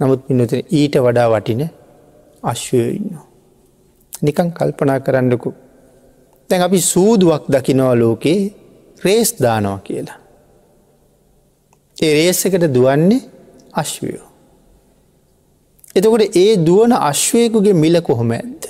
නමුත් 0.00 0.22
මිනතන 0.28 0.62
ඊට 0.70 0.94
වඩා 0.96 1.28
වටින 1.30 1.62
අශ්වය 2.42 2.84
ඉන්නවා. 2.90 3.26
නිකං 4.22 4.50
කල්පනා 4.52 5.00
කරන්නකු. 5.00 5.50
තැන් 6.50 6.62
අපි 6.62 6.80
සූදුවක් 6.82 7.44
දකිනවා 7.48 7.94
ලෝකේ 7.94 8.40
රේස් 9.04 9.30
දානවා 9.42 9.78
කියලා. 9.78 10.18
ඒ 11.96 12.12
රේසකට 12.14 12.64
දුවන්නේ 12.74 13.20
අශ්වයෝ. 13.72 14.27
එතකොට 15.98 16.36
ඒ 16.36 16.50
දුවන 16.58 16.92
අශ්වයකුගේ 17.02 17.74
මිල 17.74 18.00
කොහොම 18.00 18.30
ඇද්ද. 18.32 18.62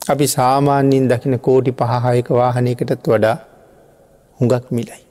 අපි 0.00 0.26
සාමාන්‍යයෙන් 0.28 1.08
දකින 1.08 1.38
කෝටි 1.38 1.72
පහහායක 1.72 2.28
වාහනයකටත් 2.30 3.04
වඩා 3.06 3.36
හුඟක් 4.40 4.66
මිලයි. 4.70 5.02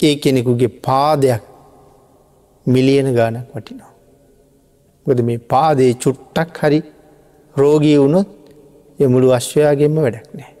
ඒ 0.00 0.14
කෙනෙකුගේ 0.16 0.72
පාදයක් 0.86 1.42
මිලියන 2.66 3.08
ගානක් 3.14 3.48
වටිනවා. 3.54 3.92
ගොද 5.06 5.20
මේ 5.20 5.38
පාදේ 5.46 5.92
චුට්ටක් 5.94 6.56
හරි 6.60 6.80
රෝගී 7.56 7.98
වුණොත් 7.98 8.28
යමුළු 8.98 9.28
අශ්වයාගෙන්ම 9.32 9.96
වැඩක් 9.96 10.28
නෑ. 10.34 10.52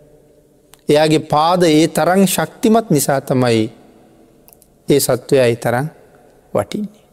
එයාගේ 0.88 1.22
පාද 1.28 1.62
ඒ 1.62 1.86
තරං 1.88 2.22
ශක්තිමත් 2.26 2.86
නිසා 2.90 3.20
තමයි 3.20 3.64
ඒ 4.88 5.00
සත්වය 5.00 5.36
අයි 5.38 5.56
තරං 5.56 5.86
වටින්නේ. 6.54 7.05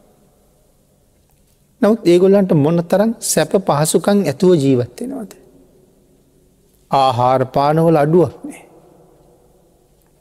නමුත් 1.80 2.00
ඒගොල්ලන්ට 2.04 2.52
මොන්න 2.56 2.82
තරම් 2.82 3.10
සැප 3.22 3.52
පහසුකං 3.62 4.18
ඇතුව 4.24 4.52
ජීවත්වෙනවද. 4.56 5.32
ආහාරපානවල 6.90 7.96
අඩුවක් 7.96 8.34
නෑ. 8.42 8.62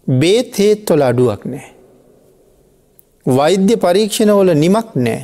බේත් 0.08 0.52
හේත්වල 0.56 1.02
අඩුවක් 1.02 1.44
නෑ. 1.46 1.68
වෛද්‍ය 3.26 3.76
පරීක්ෂණවල 3.78 4.54
නිමක් 4.56 4.90
නෑ. 4.98 5.22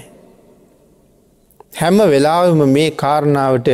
හැම 1.74 1.98
වෙලාවම 2.06 2.62
මේ 2.68 2.92
කාරණාවට 2.94 3.70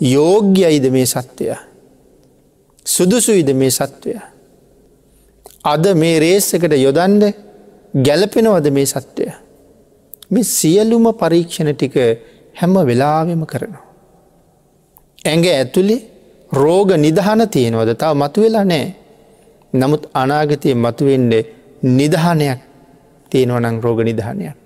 යෝග්‍යයිද 0.00 0.86
මේ 0.90 1.06
සත්වය. 1.06 1.56
සුදුසුයිද 2.86 3.50
මේ 3.54 3.70
සත්වය. 3.70 4.14
අද 5.64 5.84
මේ 5.94 6.20
රේස්සකට 6.20 6.72
යොදන්ඩ 6.78 7.24
ගැලපෙනවද 8.02 8.70
මේ 8.70 8.86
සත්වය. 8.86 9.45
මේ 10.30 10.44
සියලුම 10.50 11.06
පරීක්ෂණ 11.14 11.74
ටික 11.74 11.96
හැම 12.54 12.74
වෙලාවෙම 12.88 13.42
කරනවා. 13.46 13.84
ඇඟ 15.24 15.46
ඇතුළේ 15.48 16.00
රෝග 16.52 16.90
නිදහන 16.96 17.42
තියෙනවද 17.48 17.90
තාව 17.94 18.14
මතුවෙලා 18.16 18.64
නෑ. 18.64 18.86
නමුත් 19.72 20.02
අනාගතය 20.14 20.74
මතුවෙන්ඩ 20.76 21.34
නිදහනයක් 21.82 22.60
තියෙනවනං 23.32 23.82
රෝග 23.82 24.00
නිධානයක්. 24.02 24.56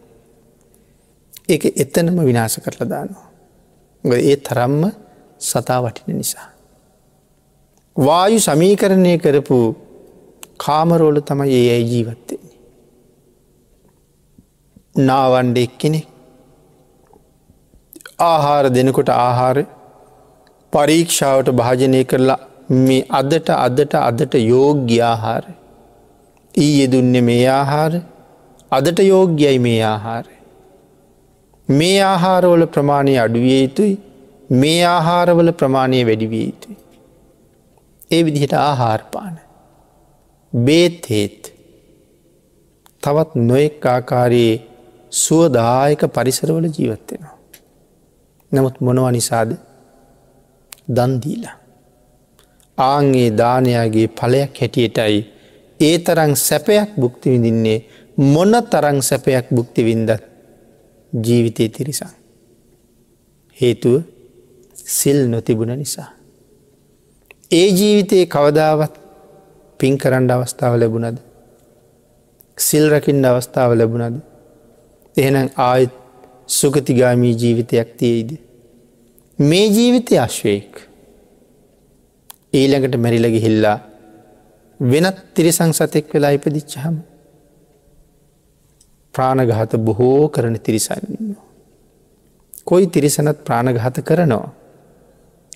ඒක 1.48 1.64
එතනම 1.76 2.18
විනාස 2.24 2.56
කරලා 2.58 2.88
දානවා. 2.88 3.28
ඒ 4.04 4.36
තරම්ම 4.38 4.82
සතා 5.40 5.80
වටින 5.82 6.16
නිසා. 6.16 6.48
වායු 7.96 8.40
සමීකරණය 8.40 9.18
කරපු 9.18 9.58
කාමරෝල 10.56 11.20
තමයි 11.20 11.50
ඒ 11.50 11.70
ඇයි 11.70 11.90
ජීවත්තේ. 11.92 12.49
නාවන්ඩ 15.02 15.58
එක්කෙනෙ 15.58 16.00
ආහාර 18.22 18.64
දෙනකොට 18.70 19.12
ආහාර 19.16 19.58
පරීක්ෂාවට 20.72 21.52
භාජනය 21.52 22.02
කරලා 22.04 22.40
මේ 22.80 23.00
අදට 23.12 23.54
අදට 23.58 23.94
අදට 24.00 24.34
යෝග්‍ය 24.42 24.98
ආහාර 25.04 25.44
ඊය 26.54 26.90
දුන්න 26.92 27.14
මේ 27.24 27.46
ආහාර 27.52 27.94
අදට 28.72 29.00
යෝග්‍යයි 29.04 29.56
මේ 29.60 29.80
ආහාර 29.84 30.26
මේ 31.68 31.98
ආහාරවල 32.02 32.64
ප්‍රමාණය 32.66 33.12
අඩුවිය 33.18 33.58
යුතුයි. 33.58 33.94
මේ 34.52 34.80
ආහාරවල 34.86 35.52
ප්‍රමාණය 35.52 36.00
වැඩිවිය 36.04 36.44
යුතුයි. 36.44 36.76
ඒ 38.10 38.22
විදිහට 38.24 38.54
ආහාරපාන 38.60 39.36
බේත් 40.52 41.10
හේත්. 41.10 41.52
තවත් 43.02 43.44
නොෙක් 43.44 43.86
ආකාරයේ 43.86 44.56
සුවදායක 45.10 46.02
පරිසරවල 46.08 46.66
ජීවත්වෙනවා. 46.68 47.36
නමුත් 48.52 48.76
මොනව 48.80 49.10
නිසාද 49.10 49.50
දන්දීලා. 50.88 51.56
ආංගේ 52.78 53.28
දානයාගේ 53.32 54.08
පලයක් 54.10 54.60
හැටියටයි 54.60 55.18
ඒ 55.80 55.96
තරං 55.98 56.32
සැපයක් 56.38 56.90
බුක්ති 56.96 57.30
විඳින්නේ 57.30 57.78
මොන්න 58.16 58.54
තරං 58.64 59.02
සැපයක් 59.02 59.46
බුක්ති 59.50 59.84
වින්දත් 59.84 60.22
ජීවිතය 61.12 61.68
තිරිසං. 61.68 62.12
හේතුව 63.56 64.02
සිල් 64.76 65.18
නොතිබුණ 65.28 65.74
නිසා. 65.74 66.10
ඒ 67.50 67.68
ජීවිතයේ 67.68 68.26
කවදාවත් 68.26 68.94
පින් 69.80 69.98
කරන්න 69.98 70.30
අවස්ථාව 70.30 70.74
ලැබුණද. 70.78 71.18
සිල් 72.58 72.84
රකිින්ඩ 72.90 73.24
අවස්ථාව 73.24 73.72
ලැබුණද 73.74 74.29
එහෙනම් 75.16 75.48
ආයත් 75.60 75.92
සුගතිගාමී 76.48 77.34
ජීවිතයක් 77.34 77.90
තියෙයිද. 77.96 78.30
මේ 79.38 79.66
ජීවිතය 79.68 80.18
අශ්වයෙක් 80.18 80.72
ඊළඟට 82.52 82.96
මැරිලග 82.96 83.36
හිල්ලා 83.38 83.78
වෙනත් 84.80 85.18
තිරිසං 85.34 85.72
සතෙක් 85.72 86.06
වෙලා 86.14 86.32
ඉපදිච්චහම 86.32 86.96
ප්‍රාණගහත 89.14 89.72
බොහෝ 89.78 90.28
කරන 90.28 90.56
තිරිසන්න. 90.58 91.36
කොයි 92.64 92.86
තිරිසනත් 92.86 93.38
ප්‍රාණගහත 93.44 93.96
කරනවා. 94.02 94.48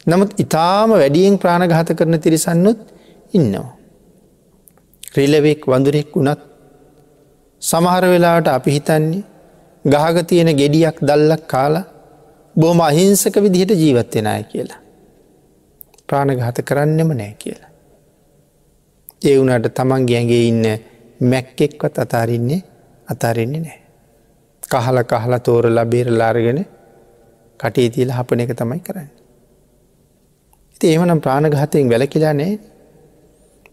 නමුත් 0.07 0.31
ඉතාම 0.39 0.91
වැඩියෙන් 0.93 1.39
ප්‍රාණගහත 1.39 1.91
කරන 1.95 2.21
තිරිසන්නුත් 2.21 2.81
ඉන්නවා. 3.35 3.71
රිලවෙක් 5.17 5.61
වඳුරෙක් 5.67 6.11
වුණත් 6.13 6.41
සමහර 7.63 8.05
වෙලාට 8.07 8.49
අපි 8.49 8.71
හිතන්නේ 8.71 9.25
ගහග 9.85 10.17
තියෙන 10.25 10.51
ගෙඩියක් 10.53 10.97
දල්ලක් 11.01 11.43
කාලා 11.47 11.85
බොහම 12.55 12.81
අහිංසක 12.81 13.37
විදිහට 13.37 13.73
ජීවත්වෙනය 13.73 14.43
කියලා. 14.45 14.81
ප්‍රාණගහත 16.09 16.59
කරන්නෙම 16.63 17.11
නෑ 17.13 17.35
කියලා. 17.35 17.71
ඒ 19.23 19.37
වුණට 19.39 19.69
තමන් 19.71 20.07
ගැගේ 20.07 20.43
ඉන්න 20.49 20.65
මැක්කෙක්වත් 21.23 21.99
අතාරන්නේ 21.99 22.61
අතාරෙන්නේ 23.09 23.61
නෑ. 23.61 23.81
කහල 24.63 24.99
කහලා 25.05 25.41
තෝර 25.41 25.67
ලබේර 25.69 26.09
ලාරගෙන 26.13 26.61
කටේ 27.61 27.89
තියල 27.91 28.11
හපන 28.11 28.41
එක 28.41 28.55
තමයි 28.55 28.81
කරන්න. 28.81 29.11
ඉති 30.75 30.95
එමනම් 30.95 31.21
ප්‍රාණඝාතයෙන් 31.21 31.91
වැලකිලා 31.91 32.35
නෑ 32.35 32.59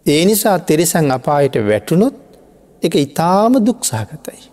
ඒ 0.05 0.25
නිසා 0.25 0.59
තෙරිසං 0.61 1.11
අපායට 1.11 1.55
වැටුණොත් 1.63 2.15
එක 2.83 2.95
ඉතාම 2.97 3.53
දුක්සාගතයි. 3.65 4.50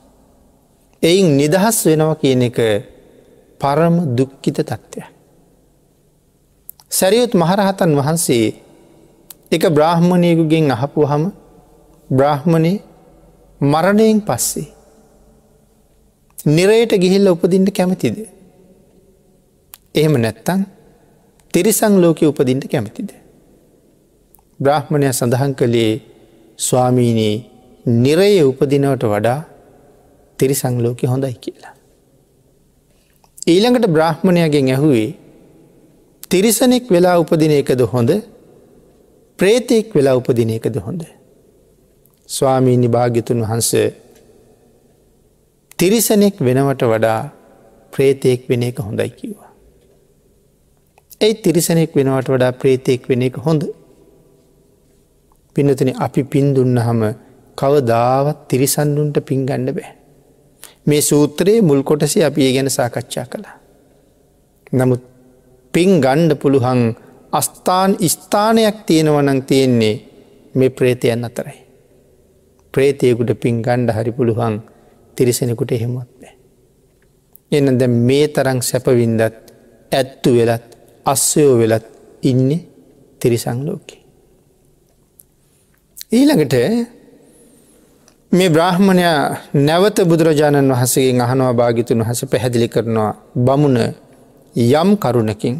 එයින් 1.03 1.37
නිදහස් 1.37 1.77
වෙනව 1.87 2.11
කියන 2.21 2.43
එක 2.43 2.59
පරම 3.61 3.95
දුක්කිත 4.17 4.59
තත්ත්වය. 4.61 5.03
සැරියුත් 6.91 7.33
මහරහතන් 7.35 7.91
වහන්සේ 7.95 8.47
එක 9.51 9.63
බ්‍රාහ්මණයකුගෙන් 9.71 10.71
අහපු 10.71 11.07
හම 11.07 11.25
බ්‍රාහ්මණය 12.11 12.73
මරණයෙන් 13.61 14.21
පස්සේ. 14.21 14.69
නිරයට 16.47 16.93
ගිහිල්ල 16.95 17.29
උපදින්ට 17.29 17.71
කැමතිද. 17.71 18.17
එහෙම 19.95 20.15
නැත්තං 20.17 20.61
තිරිසං 21.55 21.95
ලෝක 21.97 22.19
උපදින්ට 22.23 22.65
කැමතිද. 22.67 23.11
බ්‍රාහ්මණය 24.61 25.13
සඳහන් 25.13 25.53
කළේ 25.55 25.93
ස්වාමීනී 26.59 27.37
නිරය 27.97 28.43
උපදිනවට 28.43 29.05
වඩා 29.05 29.41
තිරිසංලෝක 30.39 31.01
හොඳයි 31.05 31.35
කියලා. 31.37 31.75
ඊළඟට 33.47 33.87
බ්‍රාහ්මණයගෙන් 33.89 34.69
ඇහුවේ 34.71 35.09
තිරිසනෙක් 36.31 36.85
වෙලා 36.91 37.17
උපදින 37.23 37.53
එකද 37.53 37.81
හොඳ 37.93 38.11
ප්‍රේතෙක් 39.39 39.95
වෙලා 39.95 40.17
උපදින 40.17 40.51
එකද 40.51 40.77
හොඳ. 40.79 41.03
ස්වාමීනි 42.29 42.89
භාග්‍යතුන් 42.89 43.41
වහන්ස 43.43 43.71
තිරිසනෙක් 45.79 46.37
වෙනවට 46.41 46.83
වඩා 46.85 47.21
ප්‍රේතයෙක් 47.93 48.41
වෙන 48.49 48.63
එක 48.63 48.79
හොඳයි 48.79 49.11
කිව්වා. 49.11 49.51
ඇයි 51.21 51.35
තිරිසනෙක් 51.37 51.91
වෙනවට 51.97 52.29
වඩා 52.29 52.53
ප්‍රේතයෙක් 52.53 53.09
වෙන 53.09 53.23
එක 53.23 53.37
හොඳ 53.47 53.63
පිනතන 55.57 55.91
අපි 55.99 56.23
පින්දුන්න 56.25 56.77
හම 56.79 57.01
කවදාවත් 57.59 58.39
තිරිසන්දුන්ට 58.51 59.17
පින්ගන්න 59.25 59.71
බෑ. 59.71 59.98
මේ 60.89 61.01
සූත්‍රයේ 61.01 61.63
මුල් 61.63 61.83
කොටසේ 61.83 62.25
අපි 62.25 62.47
ඒ 62.47 62.53
ගැන 62.53 62.71
සාකච්ඡා 62.71 63.27
කළා. 63.27 63.57
නමුත් 64.73 65.03
පින් 65.75 66.01
ගණ්ඩ 66.01 66.33
පුළුහන් 66.43 66.83
අස්ථාන් 67.33 67.97
ස්ථානයක් 68.07 68.79
තියෙනවනං 68.87 69.41
තියෙන්නේ 69.43 69.95
මේ 70.55 70.71
ප්‍රේතයන් 70.71 71.25
අතරයි. 71.25 71.59
ප්‍රේතයකුට 72.75 73.31
පින් 73.41 73.63
ගණ්ඩ 73.63 73.95
හරි 73.97 74.13
පුළුවන් 74.13 74.57
තිරිසෙනෙකුට 75.17 75.73
එහෙමොත් 75.73 76.11
බෑ. 76.21 76.35
එන්න 77.53 77.79
දැ 77.81 77.89
මේ 77.89 78.27
තරං 78.29 78.61
සැපවින්දත් 78.63 79.23
ඇත්තු 79.93 80.35
වෙලත් 80.37 80.67
අස්සයෝ 81.07 81.55
වෙලත් 81.59 81.87
ඉන්න 82.23 82.51
තිරිසංලෝකේ. 83.21 84.03
ඊළඟට 86.13 86.55
මේ 88.33 88.49
බ්‍රාහ්මණයා 88.49 89.37
නැවත 89.57 90.01
බුදුරජාණන් 90.05 90.73
වහසගේ 90.73 91.21
අහනවා 91.23 91.53
භාගිතුන් 91.55 92.03
හස 92.03 92.21
පැහැදිලි 92.25 92.69
කරනවා 92.69 93.13
බමුණ 93.39 93.79
යම් 94.55 94.91
කරුණකින් 94.97 95.57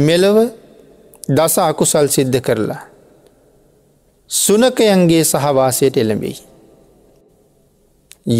මෙලව 0.00 0.36
දස 1.28 1.58
අකුසල් 1.60 2.08
සිද්ධ 2.08 2.40
කරලා. 2.40 2.82
සුනකයන්ගේ 4.30 5.22
සහවාසයට 5.24 5.96
එළඹෙයි. 5.96 6.36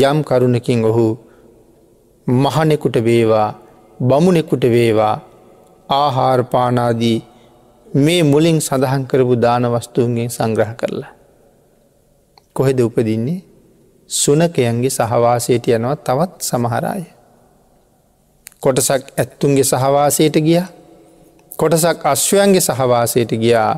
යම් 0.03 0.25
කරුණකින් 0.25 0.85
ඔහු 0.85 1.07
මහනෙකුට 2.27 2.97
වේවා 3.05 3.51
බමුණෙකුට 4.01 4.65
වේවා 4.67 5.17
ආහාරපානාදී 5.89 7.19
මේ 7.87 8.23
මුලින් 8.25 8.59
සඳහන් 8.61 9.07
කරපු 9.07 9.35
දානවස්තුූන්ගෙන් 9.39 10.31
සංග්‍රහ 10.31 10.75
කරලා. 10.75 11.16
කොහෙද 12.57 12.81
උපදින්නේ 12.81 13.41
සුනකයන්ගේ 14.11 14.91
සහවාසයට 14.91 15.67
යනවා 15.69 15.97
තවත් 15.99 16.41
සමහරාය. 16.43 17.05
කොටසක් 18.61 19.03
ඇත්තුන්ගේ 19.17 19.65
සහවාසයට 19.65 20.37
ගිය 20.41 20.63
කොටසක් 21.57 22.05
අශ්වයන්ගේ 22.05 22.61
සහවාසයට 22.61 23.33
ගියා 23.35 23.73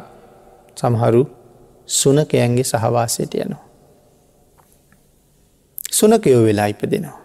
සමහරු 0.76 1.22
සුනකයන්ගේ 1.88 2.64
සහවාසයට 2.64 3.34
යනවා. 3.36 3.64
සුනකයෝ 5.90 6.42
වෙලා 6.44 6.66
ඉපදෙනවා. 6.66 7.20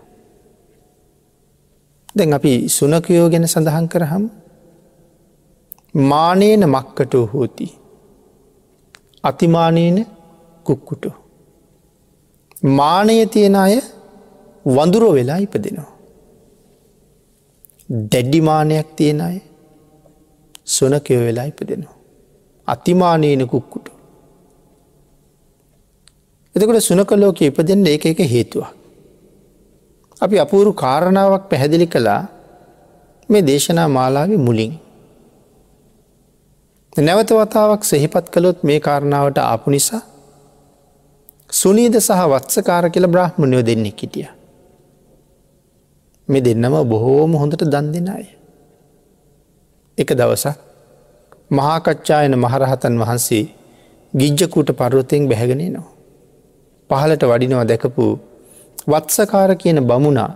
දැන් 2.15 2.33
අපි 2.33 2.69
සුනකයෝ 2.69 3.29
ගැන 3.29 3.47
සඳහන් 3.47 3.89
කරහම් 3.89 4.25
මානේන 6.03 6.69
මක්කට 6.69 7.13
හෝති. 7.33 7.67
අතිමානේන 9.23 10.07
කුක්කුට. 10.63 11.22
මානය 12.63 13.25
තියෙන 13.27 13.55
අය 13.55 13.81
වඳුර 14.65 15.03
වෙලා 15.13 15.37
ඉපදෙනවා. 15.37 15.91
දැඩ්ඩිමානයක් 18.11 18.95
තියෙන 18.95 19.21
අය 19.21 19.41
සොනකයෝ 20.65 21.25
වෙලා 21.25 21.45
ඉපදෙනවා. 21.45 21.95
අතිමානයන 22.67 23.47
කුක්කුට. 23.47 23.89
එතකොට 26.55 26.81
සුනකලෝක 26.81 27.41
ඉපදෙන්ට 27.41 27.87
එක 27.87 28.05
එක 28.05 28.19
හේතුවක්. 28.19 28.71
අපි 30.21 30.39
අපූරු 30.39 30.73
කාරණාවක් 30.73 31.49
පැහැදිලි 31.49 31.87
කළා 31.87 32.27
මේ 33.29 33.41
දේශනා 33.41 33.87
මාලාව 33.87 34.29
මුලින්. 34.37 34.79
නැවත 36.97 37.29
වතාවක් 37.31 37.83
සෙහිපත් 37.83 38.29
කළොත් 38.29 38.63
මේ 38.63 38.79
කාරණාවට 38.79 39.37
ආපු 39.37 39.69
නිසා 39.71 40.12
සුනීද 41.63 41.95
සහ 41.97 42.21
වත්සකාර 42.31 42.85
කියල 42.89 43.07
බ්‍රහ්මණයෝ 43.07 43.61
දෙන්නෙක් 43.61 43.99
හිටිය. 44.01 44.27
මෙ 46.27 46.39
දෙන්නම 46.41 46.75
බොහෝම 46.83 47.31
හොඳට 47.35 47.63
දන් 47.65 47.87
දෙෙන 47.93 48.07
අය. 48.09 48.25
එක 49.97 50.09
දවසක් 50.11 50.57
මහාකච්ඡායන 51.51 52.35
මහරහතන් 52.35 52.95
වහන්සේ 52.99 53.45
ගිජ්ජකූට 54.13 54.69
පරුවතයෙන් 54.71 55.27
බැහැගෙනේ 55.29 55.69
නවා. 55.69 55.89
පහලට 56.89 57.23
වඩිනවා 57.23 57.65
දැකපු 57.65 58.05
වත්සකාර 58.87 59.51
කියන 59.55 59.79
බමුණා 59.83 60.31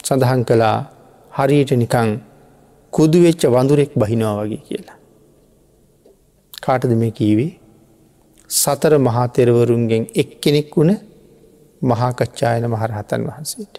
සඳහන් 0.00 0.42
කළා 0.44 0.78
හරියට 1.32 1.72
නිකං 1.74 2.10
කුදුවෙච්ච 2.92 3.42
වඳුරෙක් 3.46 3.92
බහිනවා 3.94 4.34
වගේ 4.38 4.62
කියලා. 4.68 4.98
කාටද 6.62 6.92
මේ 6.94 7.10
කීවේ 7.10 7.52
සතර 8.50 8.92
මහතෙරවරුන්ගෙන් 8.98 10.02
එක්කෙනෙක් 10.14 10.72
වුණ 10.74 10.92
මහාකච්ඡායන 11.82 12.64
මහරහතන් 12.66 13.22
වහන්සේට. 13.22 13.74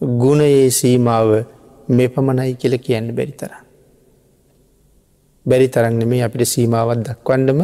ගුණයේ 0.00 0.70
සීමාව 0.70 1.28
මෙ 1.88 2.04
පමණයි 2.08 2.54
කියල 2.56 2.74
කියන්න 2.78 3.14
බැරි 3.14 3.32
තර. 3.32 3.52
බැරි 5.46 5.68
තරන්න 5.68 6.02
මේ 6.04 6.22
අපිට 6.22 6.48
සීමාවත් 6.48 7.00
දක්වන්නම 7.00 7.60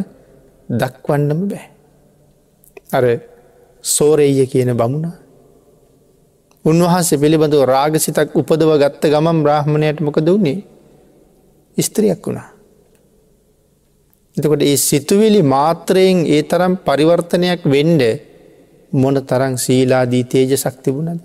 දක්වන්නම 0.71 1.41
බෑ. 1.49 1.67
අර 2.93 3.05
සෝරෙය 3.85 4.47
කියන 4.47 4.71
බමුණ 4.75 5.13
උන්වහන්සේ 6.65 7.19
පිළිබඳව 7.19 7.65
රාගසිතක් 7.65 8.35
උපදව 8.35 8.71
ගත්ත 8.77 9.03
ගමම් 9.07 9.39
බ්‍රහ්මණයට 9.43 10.01
මොකද 10.01 10.27
වුණේ 10.27 10.65
ස්ත්‍රියක් 11.77 12.21
වුණා. 12.21 12.56
එතකොට 14.37 14.63
ඒ 14.63 14.77
සිතුවිලි 14.79 15.41
මාත්‍රයෙන් 15.45 16.19
ඒ 16.27 16.43
තරම් 16.43 16.75
පරිවර්තනයක් 16.79 17.63
වෙන්ඩ 17.67 18.03
මොන 18.93 19.17
තරං 19.23 19.55
සීලාදී 19.57 20.25
තේජ 20.25 20.53
සක්තිබුණද. 20.57 21.21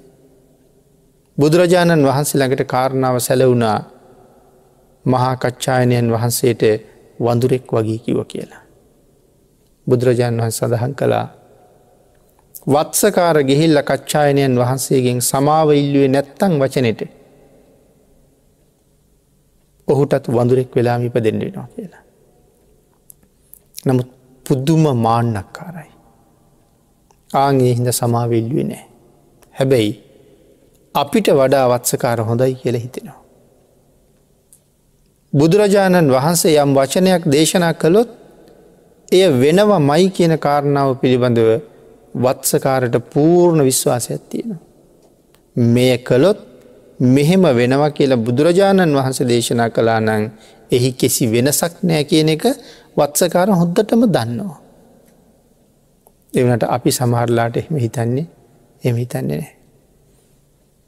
බුදුරජාණන් 1.38 2.04
වහන්සේ 2.04 2.39
ළඟට 2.39 2.63
කාරණාව 2.65 3.15
සැලවුණා 3.19 3.80
මහාකච්ඡායනයන් 5.06 6.08
වහන්සේට 6.10 6.63
වඳුරෙක් 7.19 7.65
වගේ 7.69 8.00
කිව 8.00 8.19
කියලා. 8.26 8.63
බුදුරජාණන් 9.88 10.41
වහන් 10.41 10.52
සඳහන් 10.52 10.93
කළා 10.93 11.28
වත්සකාර 12.65 13.38
ගිහිල්ල 13.43 13.82
කච්ඡායනයන් 13.82 14.56
වහන්සේගෙන් 14.56 15.19
සමාව 15.21 15.67
ඉල්ලුවේ 15.71 16.08
නැත්තං 16.08 16.54
වචනෙට 16.60 17.02
ඔහුටත් 19.88 20.26
වඳුරෙක් 20.30 20.71
වෙලාම 20.76 21.02
ඉප 21.04 21.15
දෙන්නෙනවා 21.17 21.67
කියලා. 21.67 22.04
නමුත් 23.86 24.10
පුද්දුම 24.46 24.84
මාන්නක්කාරයි. 24.98 25.91
ආගේ 27.36 27.74
හිද 27.74 27.88
සමාවෙල්ලුවේ 27.91 28.63
නෑ. 28.63 28.86
හැබැයි 29.56 29.91
අපිට 30.96 31.28
වඩා 31.32 31.65
වත්සකාර 31.70 32.20
හොඳයි 32.22 32.56
කියල 32.56 32.78
හිතෙනවා. 32.78 33.20
බුදුරජාණන් 35.34 36.10
වහන්සේ 36.10 36.56
යම් 36.58 36.72
වචනයක් 36.74 37.24
දේශනා 37.28 37.74
කළොත් 37.76 38.10
එය 39.10 39.24
වෙනවා 39.39 39.82
මයි 39.82 40.10
කියන 40.10 40.34
කාරණාව 40.38 40.89
පිළිබඳව 40.96 41.50
වත්සකාරට 42.15 42.96
පූර්ණ 43.10 43.62
විශ්වාසයක් 43.63 44.22
තියෙනවා. 44.30 44.62
මෙය 45.56 45.98
කළොත් 46.00 46.39
මෙහෙම 47.08 47.44
වෙනවා 47.54 47.91
කියලා 47.91 48.17
බුදුරජාණන් 48.20 48.96
වහන්ස 48.96 49.20
දේශනා 49.26 49.70
කලා 49.70 50.00
නං 50.00 50.24
එහි 50.72 50.91
කෙසි 50.94 51.26
වෙනසක් 51.28 51.74
නෑ 51.84 52.04
කියන 52.04 52.30
එක 52.30 52.44
වත්සකාර 52.97 53.49
හොද්දටම 53.51 54.04
දන්නවා. 54.08 54.60
එවනට 56.34 56.63
අපි 56.67 56.91
සමහරලාට 56.91 57.58
එහෙම 57.58 57.75
හිතන්නේ 57.77 58.27
එම 58.84 58.95
හිතන්නේ 58.95 59.27
නෑ. 59.32 59.51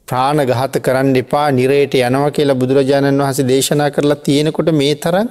ප්‍රාණ 0.08 0.40
ගහත 0.42 0.80
කරන්න 0.80 1.16
එපා 1.16 1.46
නිරයට 1.50 1.94
යනව 2.00 2.26
කියලා 2.30 2.56
බුදුරජාණන් 2.56 3.20
වහස 3.20 3.40
දේශනා 3.44 3.90
කරලා 3.90 4.20
තියෙනකොට 4.20 4.70
මේ 4.72 4.94
තරන් 4.96 5.28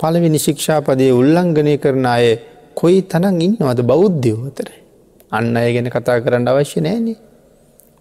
පළවෙනි 0.00 0.38
ශික්ෂාපදය 0.38 1.08
උල්ලංඝනය 1.12 1.74
කරන 1.76 2.06
අය 2.06 2.26
කොයි 2.74 3.00
තනන් 3.04 3.40
ඉන්නවද 3.40 3.80
බෞද්ධයෝතර. 3.84 4.68
අන්න 5.32 5.56
අය 5.56 5.72
ගැන 5.74 5.90
කතා 5.90 6.18
කරන්න 6.20 6.46
අවශ්‍ය 6.46 6.80
නෑනේ. 6.80 7.18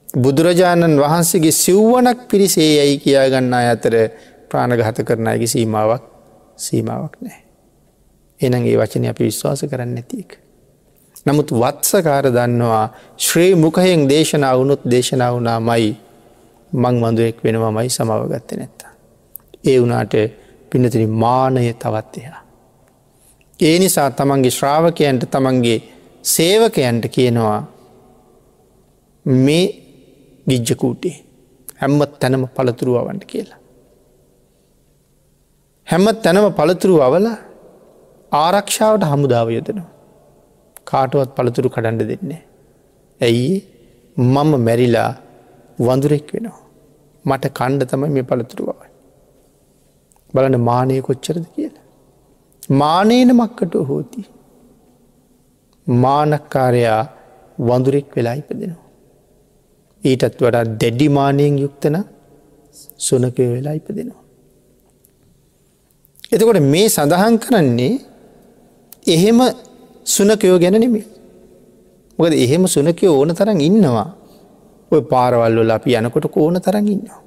බුදුරජාණන් 0.10 0.98
වහන්සේගේ 0.98 1.56
සිව්වනක් 1.56 2.20
පිරිසේ 2.30 2.70
යැයි 2.72 2.98
කියාගන්න 2.98 3.54
අතර 3.56 3.96
ප්‍රාණගහත 4.50 5.00
කරන 5.04 5.28
අයගේ 5.28 5.48
සීමාවක් 5.48 6.17
සීමාවක් 6.58 7.16
නෑ. 7.22 7.42
එනගේ 8.40 8.78
වචනය 8.78 9.10
අපි 9.10 9.24
විශ්වාස 9.24 9.62
කරන්න 9.64 9.94
නැතික. 9.96 10.40
නමුත් 11.26 11.52
වත්සකාර 11.54 12.26
දන්නවා 12.30 12.86
ශ්‍රී 13.18 13.56
මුකහෙන් 13.56 14.10
දේශනා 14.10 14.54
වුණුත් 14.58 14.84
දේශනා 14.86 15.32
වුණා 15.34 15.60
මයි 15.62 15.88
මං 16.72 16.96
මඳුවෙක් 16.96 17.44
වෙනවා 17.44 17.72
මයි 17.72 17.90
සමවගත්ත 17.90 18.52
නැත්තා. 18.54 18.92
ඒ 19.64 19.78
වනාට 19.82 20.14
පිනතිරි 20.70 21.08
මානය 21.08 21.74
තවත් 21.74 22.18
එයා. 22.18 22.42
ඒ 23.60 23.80
නිසා 23.80 24.10
තමන්ගේ 24.12 24.52
ශ්‍රාවකයන්ට 24.52 25.24
තමන්ගේ 25.32 25.80
සේවකයන්ට 26.24 27.06
කියනවා 27.10 27.60
මේ 29.26 29.66
ගිජ්ජකූටේ 30.48 31.16
හැම්මත් 31.76 32.20
තැනම 32.20 32.48
පළතුරුවවන්ට 32.48 33.26
කියලා. 33.26 33.60
හැම්මත් 35.88 36.18
තැනම 36.24 36.46
පළතුරු 36.60 36.96
අවල 37.08 37.28
ආරක්ෂාවට 38.32 39.04
හමුදාව 39.12 39.48
යොදනවා. 39.58 39.90
කාටුවත් 40.86 41.32
පළතුරු 41.38 41.70
කඩන්ඩ 41.70 42.04
දෙන්නේ. 42.12 42.42
ඇයි 43.22 43.54
මම 44.18 44.52
මැරිලා 44.68 45.12
වඳුරෙක් 45.80 46.28
වෙනවා. 46.34 46.60
මට 47.26 47.46
කණ්ඩ 47.60 47.90
තමයි 47.92 48.10
මේ 48.10 48.30
පළතුරුවවයි. 48.32 48.90
බලන 50.34 50.58
මානය 50.70 51.02
කොච්චරද 51.02 51.46
කියලා. 51.56 51.86
මානේන 52.82 53.32
මක්කට 53.36 53.74
හෝති. 53.90 54.22
මානක්කාරයා 55.88 57.02
වඳුරෙක් 57.60 58.10
වෙලා 58.16 58.38
ඉපදෙනවා. 58.44 58.86
ඊටත් 60.04 60.40
වඩා 60.44 60.66
දැඩිමානයෙන් 60.82 61.58
යුක්තන 61.66 61.98
සුනකය 62.98 63.46
වෙලා 63.56 63.78
ඉපදෙනවා. 63.82 64.27
එතකොට 66.32 66.60
මේ 66.64 66.88
සඳහන් 66.88 67.36
කරන්නේ 67.40 67.94
එහෙම 69.06 69.40
සුනකයෝ 70.06 70.58
ගැන 70.60 70.76
නෙමේ. 70.76 71.06
මොකද 72.20 72.34
එහෙම 72.36 72.68
සුනකයෝ 72.68 73.14
ඕන 73.20 73.32
තරන් 73.36 73.62
ඉන්නවා. 73.62 74.08
ඔය 74.92 75.02
පාරවල්වල 75.04 75.72
අපි 75.72 75.96
යනකොට 75.96 76.28
ඕන 76.36 76.62
තරන් 76.62 76.88
ඉන්නවා. 76.88 77.22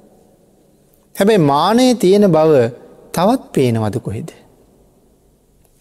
හැබැයි 1.15 1.41
මානයේ 1.51 1.95
තියෙන 1.95 2.25
බව 2.27 2.51
තවත් 3.11 3.43
පේනවද 3.53 3.97
කොහෙද. 3.99 4.29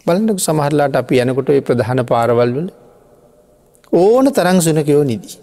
බලන්නක 0.06 0.40
සමහරලාට 0.40 0.96
අපි 0.96 1.20
යනකොට 1.22 1.48
ඔය 1.48 1.60
ප්‍රධාන 1.60 2.00
පාරවල්වල 2.06 2.68
ඕන 3.92 4.32
තරං 4.32 4.58
සුනකයෝ 4.62 5.04
නිදී. 5.04 5.36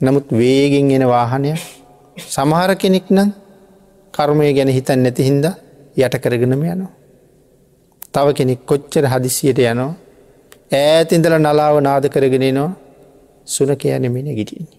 නමුත් 0.00 0.26
වේගෙන් 0.32 0.90
එන 0.90 1.04
වාහනය 1.08 1.52
සමහර 2.28 2.70
කෙනෙක් 2.76 3.08
නම් 3.10 3.30
කර්මය 4.14 4.52
ගැන 4.52 4.68
හිතන් 4.68 5.02
නැති 5.04 5.22
හින්ද 5.22 5.46
යට 6.00 6.14
කරගෙනම 6.24 6.52
යනවා. 6.52 6.92
තව 8.14 8.26
කෙනෙක් 8.38 8.60
කොච්චර 8.66 9.04
හදිසියට 9.12 9.60
යනවා 9.64 9.92
ඈතින්දල 10.72 11.34
නලාව 11.38 11.76
නාද 11.80 12.04
කරගෙනනවා 12.14 12.68
සුනක 13.46 13.84
යනමින 13.86 14.28
ගිටින්නේ. 14.38 14.78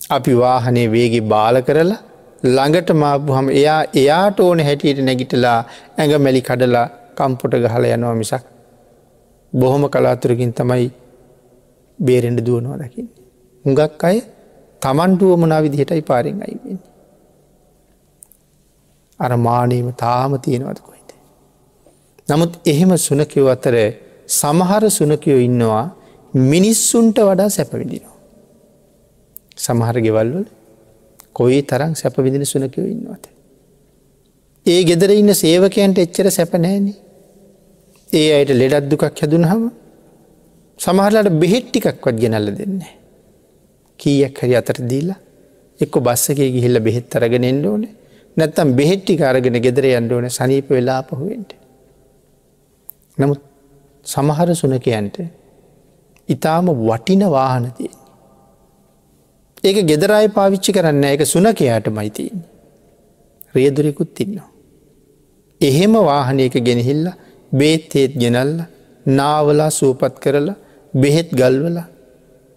අපි 0.00 0.32
වාහනේ 0.34 0.86
වේගේ 0.94 1.24
බාල 1.32 1.56
කරලා 1.62 1.98
ළඟට 2.46 2.90
මාපුහම 2.94 3.46
එයා 3.50 3.80
එයාට 3.94 4.38
ඕන 4.40 4.60
හැටියට 4.60 5.00
නැගිටලා 5.00 5.58
ඇඟ 5.98 6.14
මැලි 6.24 6.42
කඩලා 6.42 6.86
කම්පොට 7.16 7.54
ගහල 7.64 7.84
යනවා 7.88 8.14
මිසක් 8.14 8.44
බොහොම 9.52 9.84
කලාතුරකින් 9.88 10.52
තමයි 10.52 10.88
බේරෙන්ඩ 11.98 12.40
දුවනවා 12.46 12.78
දකින්න. 12.82 13.08
හුඟක් 13.64 14.04
අය 14.04 14.18
තමන්ටුව 14.82 15.32
මනා 15.42 15.60
විදිහටයි 15.64 16.02
පාරෙන් 16.02 16.38
අයිවෙන්නේ. 16.46 16.87
අර 19.20 19.30
මානීම 19.38 19.88
තාම 19.94 20.32
තියෙනවද 20.38 20.78
කොයිද. 20.80 21.10
නමුත් 22.28 22.52
එහෙම 22.66 22.90
සුනකිව් 22.98 23.46
අතර 23.54 23.74
සමහර 24.40 24.82
සුනකයෝ 24.90 25.40
ඉන්නවා 25.48 25.84
මිනිස්සුන්ට 26.34 27.18
වඩා 27.20 27.48
සැපවිදිනවා. 27.48 28.16
සමහර 29.56 29.96
ගෙවල්වල 30.06 30.46
කොයි 31.32 31.60
තරම් 31.62 31.92
සැපවිදින 31.94 32.44
සුනකයෝ 32.44 32.86
ඉන්නවත. 32.94 33.24
ඒ 34.66 34.80
ගෙදර 34.84 35.10
ඉන්න 35.12 35.32
සේවකයන්ට 35.34 35.98
එච්චර 35.98 36.30
සැපනෑනේ. 36.30 36.96
ඒ 38.10 38.28
අයට 38.36 38.52
ලෙඩත් 38.60 38.88
දුකක් 38.92 39.04
හැදුන 39.10 39.44
හම 39.50 39.64
සමහරලාට 40.78 41.30
බෙහෙට්ටිකක්වත් 41.42 42.16
ගෙනල්ල 42.22 42.50
දෙන්නේ. 42.58 42.92
කීයක් 44.00 44.36
හරි 44.42 44.54
අතර 44.60 44.78
දීලා 44.90 45.20
එක්ක 45.80 45.94
බස්සකේ 46.06 46.50
ගිහිල්ල 46.54 46.78
බෙහෙත් 46.80 47.16
අරගෙන 47.16 47.44
එන්න 47.44 47.64
ඕනේ 47.66 47.97
නැත්තම් 48.38 48.74
බෙහෙට්ටි 48.78 49.14
අරගෙන 49.24 49.58
ගෙදර 49.60 49.86
යන්න 49.90 50.12
ඕන 50.12 50.26
සනීප 50.30 50.70
වෙලා 50.70 51.00
පහුවෙන්ට. 51.02 51.50
නමුත් 53.18 53.40
සමහර 54.06 54.50
සුනකයන්ට 54.54 55.16
ඉතාම 56.28 56.66
වටින 56.80 57.24
වාහන 57.28 57.66
තියෙන. 57.72 57.98
ඒක 59.64 59.78
ගෙදරයි 59.86 60.28
පාවිච්චි 60.30 60.72
කරන්න 60.72 61.04
එක 61.06 61.26
සුනකයාට 61.26 61.88
මයිතින්. 61.90 62.38
රියදුරෙකුත් 63.54 64.20
ඉන්නවා. 64.20 64.48
එහෙම 65.60 65.94
වාහනයක 66.02 66.54
ගෙනහිල්ල 66.60 67.06
බේත්තේත් 67.52 68.12
ගෙනල්ල 68.14 68.54
නාවලා 69.06 69.70
සූපත් 69.70 70.14
කරලා 70.20 70.56
බෙහෙත් 70.94 71.30
ගල්වලා 71.32 71.88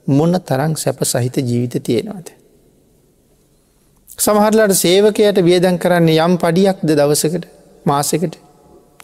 මොන්න 0.08 0.36
තරං 0.41 0.76
සැප 0.76 1.00
සහිත 1.04 1.36
ජීවිත 1.39 1.76
තියෙනවාද. 1.84 2.28
සමහරලාට 4.22 4.74
සේවකයට 4.76 5.38
වියදන් 5.42 5.78
කරන්නේ 5.78 6.20
යම් 6.20 6.38
පඩියක්ද 6.38 6.90
දවසකට 6.92 7.46
මාසකට 7.86 8.36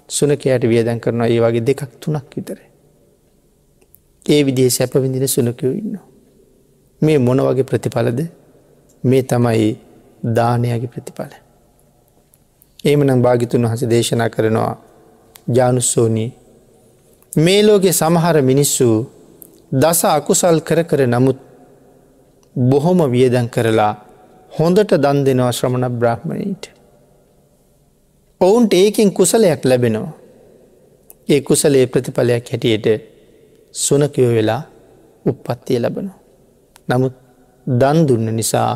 සුනකයට 0.10 0.64
වියදන් 0.64 1.00
කරනවා 1.00 1.28
ඒ 1.28 1.40
වගේ 1.40 1.64
දෙකක් 1.64 1.82
තුනක් 2.00 2.36
විතර. 2.36 2.60
ඒ 4.26 4.42
විදිේ 4.46 4.70
සැපවිඳින 4.70 5.28
සුනකයෝ 5.28 5.74
ඉන්න. 5.74 5.98
මේ 7.02 7.18
මොන 7.20 7.40
වගේ 7.40 7.64
ප්‍රතිඵලද 7.64 8.20
මේ 9.04 9.24
තමයි 9.24 9.70
දානයගේ 10.36 10.88
ප්‍රතිඵල. 10.88 11.34
ඒමනම් 12.84 13.22
භාගිතුන් 13.22 13.66
වහස 13.66 13.90
දේශනා 13.90 14.30
කරනවා 14.30 14.74
ජානුස්සෝනී 15.50 16.32
මේ 17.34 17.62
ලෝකෙ 17.64 17.92
සමහර 17.94 18.42
මිනිස්සු 18.44 18.90
දස 19.74 20.02
අකුසල් 20.08 20.60
කර 20.62 20.84
කර 20.84 21.02
නමුත් 21.08 21.40
බොහොම 22.56 23.00
වියදන් 23.12 23.50
කරලා 23.50 24.07
හොඳට 24.52 24.92
දන් 24.98 25.20
දෙනවා 25.26 25.52
ශ්‍රමණ 25.52 26.00
බ්‍රහ්මණීට. 26.00 26.64
ඔවුන්ට 28.42 28.74
ඒකින් 28.74 29.14
කුසලයක් 29.14 29.66
ලැබෙනවා. 29.66 30.14
ඒ 31.30 31.42
කුසලේ 31.42 31.86
ප්‍රතිඵලයක් 31.88 32.46
හැටියට 32.52 32.88
සුනකයෝ 33.76 34.32
වෙලා 34.32 34.62
උප්පත්තිය 35.26 35.80
ලබනවා. 35.80 36.20
නමුත් 36.90 37.16
දන් 37.68 38.00
දුන්න 38.08 38.36
නිසා 38.36 38.72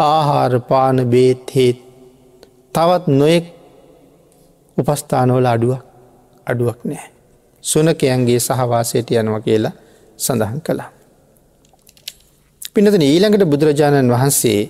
ආහාර 0.00 0.60
පාන 0.60 0.98
බේත් 1.06 1.54
හේත් 1.54 1.78
තවත් 2.74 3.06
නොයෙක් 3.10 3.46
උපස්ථානවල 4.76 5.46
අඩුවක් 5.46 5.82
අඩුවක් 6.46 6.78
නෑ. 6.84 7.08
සුනකයන්ගේ 7.64 8.40
සහවාසයට 8.40 9.10
යනව 9.12 9.36
කියලා 9.44 9.72
සඳහන් 10.18 10.60
කළා. 10.60 10.90
පිනතන 12.74 13.02
ඊළඟට 13.02 13.44
බුදුරජාණන් 13.46 14.10
වහන්සේ 14.10 14.60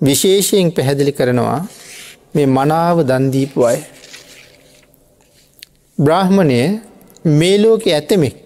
විශේෂයෙන් 0.00 0.72
පැහැදිලි 0.72 1.12
කරනවා 1.12 1.60
මේ 2.34 2.46
මනාව 2.48 2.98
දන්දීපු 3.02 3.64
අය. 3.64 3.78
බ්‍රාහ්මණය 5.98 6.80
මේ 7.24 7.56
ලෝක 7.58 7.86
ඇතමෙක් 7.88 8.36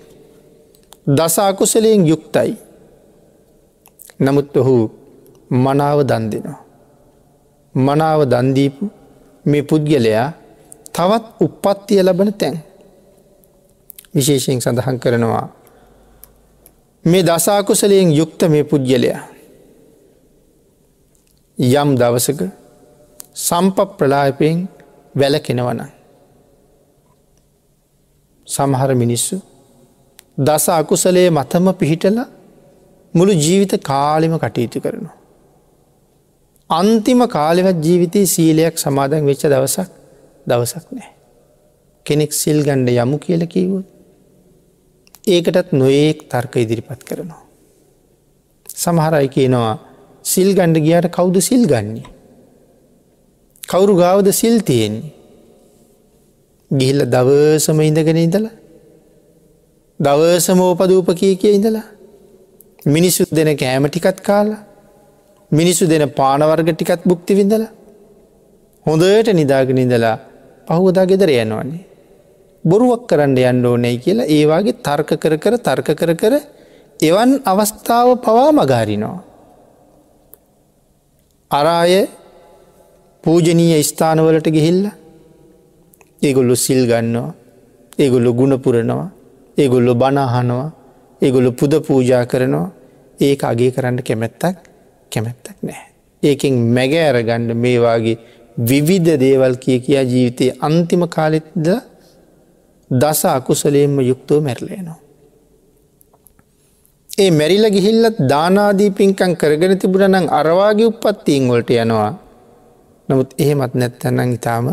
දසාකුසලයෙන් 1.08 2.06
යුක්තයි. 2.06 2.56
නමුත් 4.20 4.56
ඔහු 4.56 4.76
මනාව 5.50 5.98
දන් 6.04 6.30
දෙනවා. 6.30 6.60
මනාව 7.74 8.20
දන්දීපු 8.24 8.90
මේ 9.44 9.62
පුද්ගලයා 9.62 10.28
තවත් 10.92 11.24
උපත්තිය 11.40 12.02
ලබන 12.02 12.32
තැන් 12.32 12.56
විශේෂයෙන් 14.14 14.60
සඳහන් 14.60 14.98
කරනවා 14.98 15.46
මේ 17.04 17.22
දසාකුසලයෙන් 17.22 18.12
යුක්ත 18.12 18.40
මේ 18.48 18.64
පුද්ගලයා 18.64 19.31
යම් 21.58 21.96
දවසක 21.96 22.40
සම්ප 23.36 23.78
ප්‍රලායපයෙන් 23.98 24.68
වැලකෙනවන. 25.14 25.80
සමහර 28.48 28.94
මිනිස්සු 28.94 29.36
දස 30.38 30.68
අකුසලේ 30.70 31.30
මතම 31.30 31.66
පිහිටල 31.74 32.18
මුළු 33.14 33.32
ජීවිත 33.34 33.72
කාලිම 33.82 34.38
කටයුතු 34.38 34.80
කරනවා. 34.80 35.16
අන්තිම 36.70 37.20
කාලෙවත් 37.28 37.84
ජීවිතයේ 37.84 38.26
සීලයක් 38.26 38.78
සමාදන් 38.78 39.26
වෙච්ච 39.26 39.44
දවසක් 39.44 39.90
දවසක් 40.46 40.86
නෑ. 40.90 41.10
කෙනෙක් 42.06 42.32
සිල් 42.32 42.58
ගණ්ඩ 42.62 42.88
යමු 42.96 43.18
කියල 43.18 43.46
කීවොත්. 43.46 43.86
ඒකටත් 45.26 45.72
නොඒක් 45.72 46.28
තර්ක 46.28 46.56
ඉදිරිපත් 46.56 47.00
කරනවා. 47.04 47.42
සමහරයි 48.74 49.28
කියනවා 49.28 49.91
සිල් 50.24 50.48
ගණ්ඩ 50.54 50.84
ගියාට 50.86 51.08
කවුද 51.10 51.36
සිල් 51.40 51.66
ගන්නේ. 51.66 52.06
කවුරු 53.62 53.94
ගාවද 53.96 54.28
සිල් 54.32 54.56
තියෙන්නේ. 54.60 55.12
ගිහිල්ල 56.70 57.02
දවසම 57.06 57.78
ඉඳගෙන 57.80 58.18
ඉඳලා 58.18 58.54
දවසම 60.00 60.60
ඕපදූප 60.60 61.08
කිය 61.14 61.34
කිය 61.36 61.54
ඉඳලා 61.54 61.86
මිනිස්සුත් 62.86 63.30
දෙන 63.30 63.50
කෑම 63.56 63.86
ටිකත් 63.88 64.20
කාලා 64.20 64.62
මිනිස්සු 65.50 65.86
දෙන 65.86 66.04
පානවර්ග 66.10 66.68
ටිකත් 66.70 67.02
බුක්ති 67.04 67.32
විඳලා 67.34 67.72
හොඳට 68.86 69.28
නිදාගෙන 69.32 69.78
ඉඳලා 69.78 70.16
පහුවදා 70.68 71.06
ගෙදර 71.06 71.30
යනවන්නේ. 71.34 71.82
බොරුවක් 72.64 73.02
කරන්න 73.10 73.36
යන්න 73.42 73.66
ඕනැයි 73.66 73.98
කියලා 73.98 74.30
ඒවාගේ 74.30 74.80
තර්ක 74.80 75.10
කර 75.16 75.34
කර 75.38 75.54
තර්ක 75.58 75.88
කර 75.92 76.12
කර 76.14 76.34
එවන් 77.00 77.30
අවස්ථාව 77.44 78.08
පවා 78.24 78.50
මගාරිනවා. 78.52 79.31
අරාය 81.52 81.94
පූජනීය 83.24 83.82
ස්ථානවලට 83.82 84.46
ගිහිල්ල 84.48 84.84
ඒගොල්ලු 86.22 86.54
සිල් 86.56 86.82
ගන්නවා 86.86 87.30
ඒගොල්ලු 87.98 88.30
ගුණපුරනවා 88.34 89.08
ඒගොල්ලු 89.56 89.92
බනාහනවා 89.94 90.68
ඒගොල්ලු 91.22 91.50
පුද 91.52 91.72
පූජා 91.80 92.24
කරනවා 92.26 92.68
ඒක 93.18 93.40
අගේ 93.44 93.70
කරන්න 93.70 93.98
කැමැත්තක් 94.00 94.56
කැමැත්තක් 95.12 95.58
නෑ. 95.62 95.84
ඒකෙන් 96.22 96.54
මැගෑරගණ්ඩ 96.76 97.54
මේවාගේ 97.56 98.16
විවිධ 98.56 99.12
දේවල් 99.16 99.54
කිය 99.56 99.78
කියා 99.80 100.04
ජීවිතය 100.04 100.46
අන්තිම 100.60 101.02
කාලෙත්ද 101.08 101.66
දස 102.90 103.20
අකුසලයෙන්ම 103.28 104.00
යුක්තෝ 104.00 104.40
මැරලයනවා. 104.40 104.98
ඒ 107.18 107.30
මැරිල 107.30 107.66
ගිහිල්ලත් 107.70 108.16
දානාදී 108.28 108.90
පින්කං 108.90 109.32
කරගෙන 109.36 109.74
තිබුණනං 109.78 110.28
අරවාගේ 110.30 110.86
උපත්තිීන් 110.86 111.48
වලට 111.48 111.70
යනවා. 111.76 112.12
නමුත් 113.08 113.30
එහෙමත් 113.38 113.74
නැත්තැනං 113.74 114.32
ඉතාම 114.32 114.66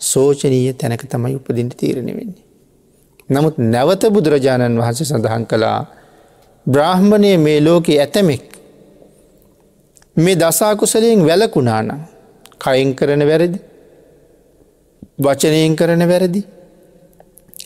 සෝචනීය 0.00 0.74
තැනක 0.74 1.04
තමයි 1.04 1.34
උපදින්ට 1.36 1.76
තීරණය 1.76 2.12
වෙන්නේ. 2.16 2.44
නමුත් 3.28 3.56
නැවත 3.66 4.04
බුදුරජාණන් 4.10 4.78
වහන්සේ 4.78 5.06
සඳහන් 5.06 5.46
කළා 5.46 5.80
බ්‍රාහ්මණය 6.66 7.32
මේ 7.38 7.58
ලෝකෙ 7.60 7.96
ඇතමෙක් 7.96 8.44
මේ 10.16 10.36
දසාකුසලයෙන් 10.36 11.26
වැලකුණානම් 11.26 12.00
කයින් 12.58 12.90
කරන 12.94 13.22
වැරදි 13.26 13.58
වචනයෙන් 15.18 15.76
කරන 15.76 16.08
වැරදි 16.08 16.42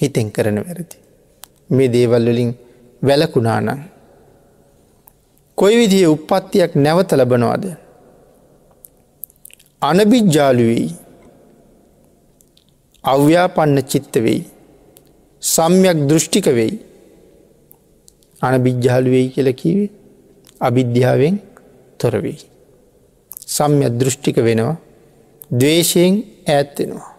හිතෙන් 0.00 0.28
කරන 0.30 0.58
වැරදි. 0.58 0.96
මේ 1.70 1.92
දේවල්වලින් 1.92 2.50
වැලකුණානම්. 3.02 3.91
කොයි 5.58 5.76
විදිහ 5.76 6.04
උපත්තියක් 6.14 6.72
නැවත 6.74 7.10
ලබනවාද. 7.12 7.64
අනබිජ්ජාලුවෙයි 9.82 10.88
අව්‍යාපන්න 13.04 13.78
චිත්ත 13.90 14.14
වෙයි. 14.16 14.40
සම්යක් 15.42 15.98
දෘෂ්ටික 16.08 16.46
වෙයි. 16.58 16.74
අනබිජ්ජාලුවෙයි 18.42 19.28
කියල 19.34 19.48
කිවේ 19.60 19.90
අවිද්‍යාවෙන් 20.60 21.36
තොරවෙයි. 22.00 22.40
සම්ය 23.46 23.86
දෘෂ්ටික 24.00 24.36
වෙනවා 24.46 24.76
දවේශයෙන් 25.52 26.14
ඈත්වෙනවා. 26.48 27.10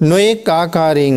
නොයෙක් 0.00 0.48
ආකාරයෙන් 0.48 1.16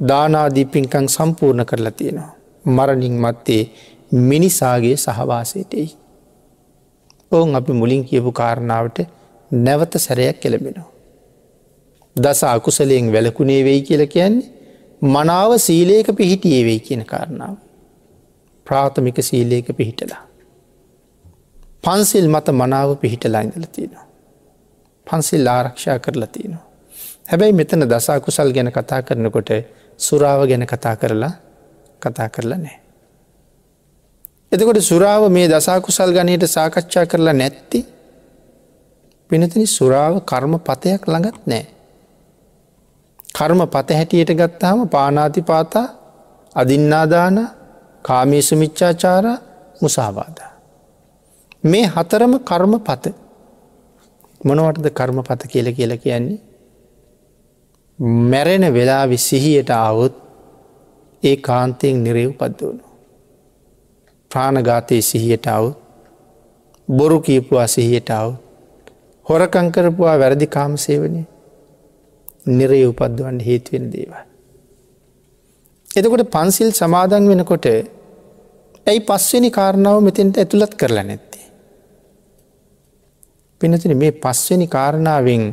දානාදී 0.00 0.66
පින්කං 0.72 1.06
සම්පූර්ණ 1.16 1.68
කරලා 1.70 1.96
තියෙනවා. 1.98 2.32
මරණින් 2.66 3.16
මත්තේ 3.24 3.62
මිනිසාගේ 4.10 4.96
සහවාසයටයි. 4.96 5.96
ඔවුන් 7.32 7.56
අපි 7.56 7.72
මුලින් 7.72 8.04
කියපු 8.04 8.32
කාරණාවට 8.32 8.98
නැවත 9.50 9.92
සැරයක් 9.96 10.40
කෙළබෙනවා. 10.40 10.90
දස 12.16 12.44
අකුසලයෙන් 12.44 13.12
වැලකුණේ 13.12 13.64
වෙයි 13.64 13.82
කියල 13.82 14.06
කියන්නේ 14.06 14.50
මනාව 15.02 15.58
සීලේක 15.58 16.06
පිහිටියේ 16.12 16.64
වෙයි 16.64 16.80
කියන 16.80 17.04
කාරණාව. 17.04 17.56
ප්‍රාථමික 18.66 19.18
සීලේක 19.20 19.66
පිහිටලා. 19.76 20.22
පන්සිල් 21.84 22.28
මත 22.28 22.48
මනාව 22.52 22.96
පිහිටලා 22.96 23.40
ඉඳල 23.40 23.66
තියෙනවා. 23.72 24.06
පන්සිල් 25.06 25.46
ආරක්ෂා 25.46 25.98
කරලා 25.98 26.26
තියෙනවා. 26.26 26.64
හැබැයි 27.28 27.52
මෙතන 27.52 27.88
දසා 27.88 28.20
කුසල් 28.20 28.52
ගැන 28.52 28.72
කතා 28.72 29.02
කරනකොට 29.02 29.50
සුරාව 29.98 30.48
ගැන 30.48 30.66
කතා 30.66 30.96
කරලා 30.96 31.32
කතා 32.02 32.28
කරලා 32.28 32.58
නෑ. 32.58 32.85
එතකොට 34.52 34.80
සුරාව 34.80 35.22
මේ 35.28 35.48
දසා 35.48 35.80
කුසල් 35.80 36.10
ගනයට 36.12 36.44
සාකච්ඡා 36.46 37.06
කරලා 37.06 37.34
නැත්ති 37.34 37.80
පිනතිනි 39.30 39.66
සුරාව 39.68 40.14
කර්ම 40.22 40.52
පතයක් 40.60 41.02
ළඟත් 41.04 41.38
නෑ. 41.46 41.64
කර්ම 43.28 43.60
පත 43.66 43.88
හැටියට 43.90 44.32
ගත්තාම 44.32 44.88
පානාති 44.88 45.42
පාතා 45.42 45.86
අදින්නාදාන 46.56 47.38
කාමේසු 48.04 48.54
මිච්චාචාර 48.56 49.26
මුසාවාදා. 49.82 50.50
මේ 51.64 51.86
හතරම 51.86 52.32
කර්ම 52.40 52.72
පත 52.80 53.04
මොනවටද 54.40 54.86
කර්ම 54.90 55.18
පත 55.22 55.40
කියල 55.46 55.68
කියල 55.72 55.92
කියන්නේ. 55.98 56.40
මැරෙන 58.24 58.64
වෙලා 58.72 59.04
විසිහියට 59.06 59.70
අවුත් 59.80 60.14
ඒ 61.22 61.36
කාන්තයෙන් 61.38 62.04
නිරෙව් 62.04 62.32
පද්දවනු. 62.32 62.85
ප්‍රාණගාතය 62.85 62.85
සිහියට 65.02 65.46
අවුත් 65.46 65.76
බොරු 66.88 67.20
කීපුවා 67.20 67.66
සිහියට 67.66 68.10
අවුත් 68.10 68.36
හොරකංකරපුවා 69.26 70.16
වැරදි 70.18 70.46
කාම 70.46 70.72
සේවනය 70.76 71.22
නිරය 72.46 72.80
උපද්දුවන්න 72.86 73.38
හේතුවෙන 73.40 73.86
දේවල්. 73.92 74.24
එතකොට 75.96 76.30
පන්සිල් 76.30 76.70
සමාදන් 76.72 77.28
වෙනකොට 77.28 77.66
ඇයි 78.86 79.00
පස්වෙනි 79.00 79.50
කාරණාව 79.50 79.98
මෙතෙන්ට 80.00 80.38
ඇතුළත් 80.38 80.74
කරලා 80.74 81.04
නැත්ත. 81.04 81.32
පිනතින 83.60 83.96
මේ 83.96 84.12
පස්වනි 84.12 84.66
කාරණාවෙන් 84.66 85.44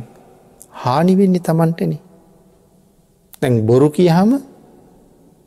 හානිවෙන්නේ 0.70 1.40
තමන්ටන. 1.40 1.94
දැන් 3.42 3.54
බොරු 3.66 3.88
කියහම 3.90 4.30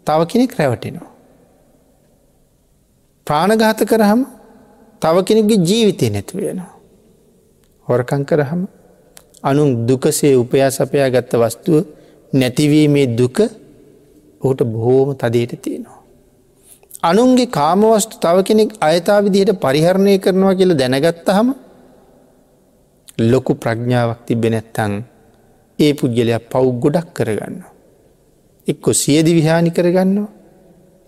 තව 0.07 0.19
කෙනෙක් 0.25 0.57
රැවටෙනවා. 0.59 1.16
ප්‍රාණඝාත 3.27 3.79
කරහම 3.83 4.21
තව 5.01 5.15
කෙනෙක්ගේ 5.27 5.59
ජීවිතය 5.59 6.07
නැතු 6.09 6.33
වෙනවා. 6.37 6.73
හොරකං 7.87 8.23
කරහම 8.25 8.61
අනුන් 9.43 9.69
දුකසේ 9.87 10.33
උපයා 10.35 10.71
සපයා 10.71 11.09
ගත්ත 11.09 11.31
වස්තුව 11.35 11.75
නැතිවීමේ 12.33 13.07
දුක 13.19 13.37
ඔහුට 14.41 14.61
බොහෝම 14.63 15.09
තදයට 15.15 15.53
තියෙනවා. 15.61 16.01
අනුන්ගේ 17.01 17.47
කාමවස්තු 17.49 18.15
තව 18.19 18.37
කෙනෙක් 18.43 18.71
අයතා 18.79 19.19
විදිහට 19.23 19.59
පරිහරණය 19.63 20.13
කරනවා 20.19 20.57
කියල 20.59 20.71
දැනගත්ත 20.73 21.27
හම 21.29 21.49
ලොකු 23.21 23.51
ප්‍රඥාවක් 23.55 24.19
තිබෙ 24.25 24.49
නැත්තං 24.49 24.93
ඒ 25.79 25.91
පුද්ගලයක් 25.93 26.43
පව් 26.51 26.65
ගොඩක් 26.83 27.07
කරගන්න. 27.13 27.55
එක්කො 28.67 28.89
සියදි 28.93 29.31
විහානි 29.37 29.71
කරගන්නවා. 29.71 30.36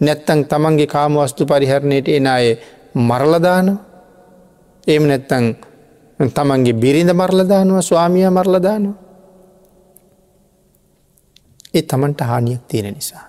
නැත්තං 0.01 0.45
තමන්ගේ 0.45 0.87
කාමවස්තු 0.87 1.45
පරිහරණයට 1.45 2.07
එන 2.09 2.27
අය 2.27 2.45
මරලදානවා. 2.95 3.77
එම 4.87 5.03
නැත්තං 5.03 5.45
තමන්ගේ 6.19 6.73
බිරිඳ 6.73 7.11
මරලදානවා 7.13 7.81
ස්වාමිය 7.81 8.29
මරලදානවා. 8.29 8.97
ඒ 11.73 11.81
තමන්ට 11.83 12.21
හානියක් 12.21 12.61
තියෙන 12.67 12.93
නිසා. 12.93 13.25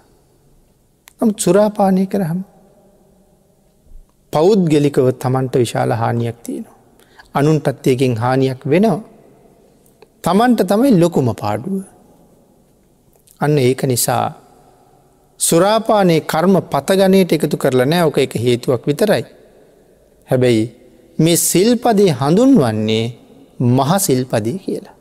නම් 1.20 1.30
සුරාපානය 1.36 2.06
කරහම 2.06 2.40
පෞද්ගලිකව 4.32 5.06
තමන්ට 5.14 5.54
විශාල 5.54 5.92
හානියක් 5.92 6.36
තියෙනවා. 6.42 6.78
අනුන්ටත් 7.34 7.86
ඒකෙන් 7.86 8.16
හානියක් 8.16 8.60
වෙනවා. 8.64 9.00
තමන්ට 10.22 10.60
තමයි 10.66 11.00
ලොකුම 11.00 11.28
පාඩුව. 11.34 11.82
අන්න 13.40 13.58
ඒක 13.58 13.82
නිසා 13.82 14.24
සුරාපානයේ 15.40 16.20
කර්ම 16.22 16.54
පතගනයට 16.72 17.32
එකතු 17.32 17.56
කරලා 17.56 17.88
නෑ 17.92 18.04
ඕක 18.04 18.18
එක 18.18 18.34
හේතුවක් 18.36 18.82
විතරයි. 18.86 19.24
හැබැයි 20.28 20.64
මේ 21.18 21.36
සිල්පදය 21.42 22.06
හඳුන්වන්නේ 22.20 23.04
මහසිල්පදී 23.76 24.58
කියලා. 24.58 24.96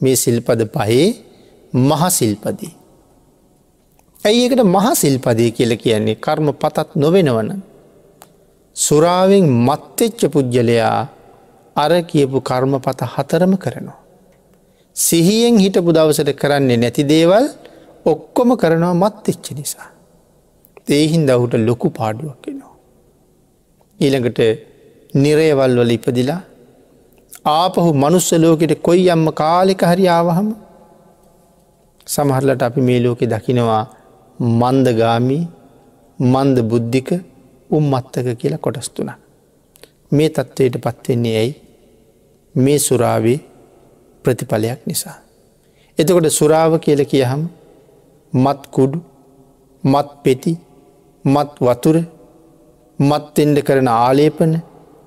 මේ 0.00 0.16
සිල්පද 0.16 0.60
පහේ 0.68 1.08
මහසිල්පදී. 1.72 2.72
ඇයි 4.20 4.44
එකට 4.46 4.62
මහසිල්පදය 4.66 5.50
කියල 5.50 5.72
කියන්නේ 5.76 6.16
කර්ම 6.16 6.48
පතත් 6.54 6.88
නොවෙනවන. 6.96 7.50
සුරාවෙන් 8.76 9.46
මත්තෙච්ච 9.66 10.20
පුද්ගලයා 10.34 11.00
අර 11.76 11.92
කියපු 12.02 12.38
කර්ම 12.40 12.72
පත 12.80 13.00
හතරම 13.14 13.52
කරනවා. 13.56 13.98
සිහියෙන් 14.96 15.58
හිටපු 15.58 15.90
දවසට 15.92 16.30
කරන්නේ 16.34 16.76
නැති 16.76 17.04
දේවල් 17.04 17.46
ඔක්කොම 18.06 18.50
කරනවා 18.56 18.94
මත්තෙච්ච 18.94 19.46
නිසා. 19.54 19.88
ඒහින් 20.88 21.26
දහුට 21.28 21.54
ලොකු 21.68 21.88
පාඩුවක් 21.90 22.46
වෙනවා. 22.46 22.74
ඊළඟට 23.98 24.40
නිරේවල් 25.14 25.74
වල 25.80 25.90
ඉපදිලා 25.90 26.40
ආපහු 27.52 27.90
මනුස්ස 27.94 28.28
ලෝකෙට 28.34 28.74
කොයි 28.82 29.10
අම්ම 29.10 29.26
කාලෙක 29.32 29.82
හරි 29.82 30.04
ආවහම 30.08 30.48
සමහරලට 32.06 32.62
අපි 32.62 32.80
මේ 32.80 33.00
ලෝකෙ 33.04 33.26
දකිනවා 33.26 33.84
මන්දගාමී 34.60 35.44
මන්ද 36.18 36.56
බුද්ධික 36.62 37.10
උම්මත්තක 37.70 38.26
කියලා 38.40 38.58
කොටස්තුන. 38.58 39.10
මේ 40.12 40.28
තත්ත්වයට 40.28 40.76
පත්වෙන්නේ 40.84 41.36
ඇයි 41.36 41.54
මේ 42.54 42.78
සුරාවේ 42.80 43.38
ප්‍රතිඵලයක් 44.24 44.80
නිසා. 44.86 45.16
එතකොට 45.98 46.26
සුරාව 46.30 46.72
කියල 46.78 47.02
කියහම් 47.04 47.42
මත් 48.32 48.60
කුඩු 48.70 48.98
මත් 49.84 50.08
පෙති 50.24 50.52
මත් 51.24 51.50
වතුර 51.60 51.96
මත්තෙන්ඩ 52.98 53.58
කරන 53.62 53.88
ආලේපන 53.88 54.52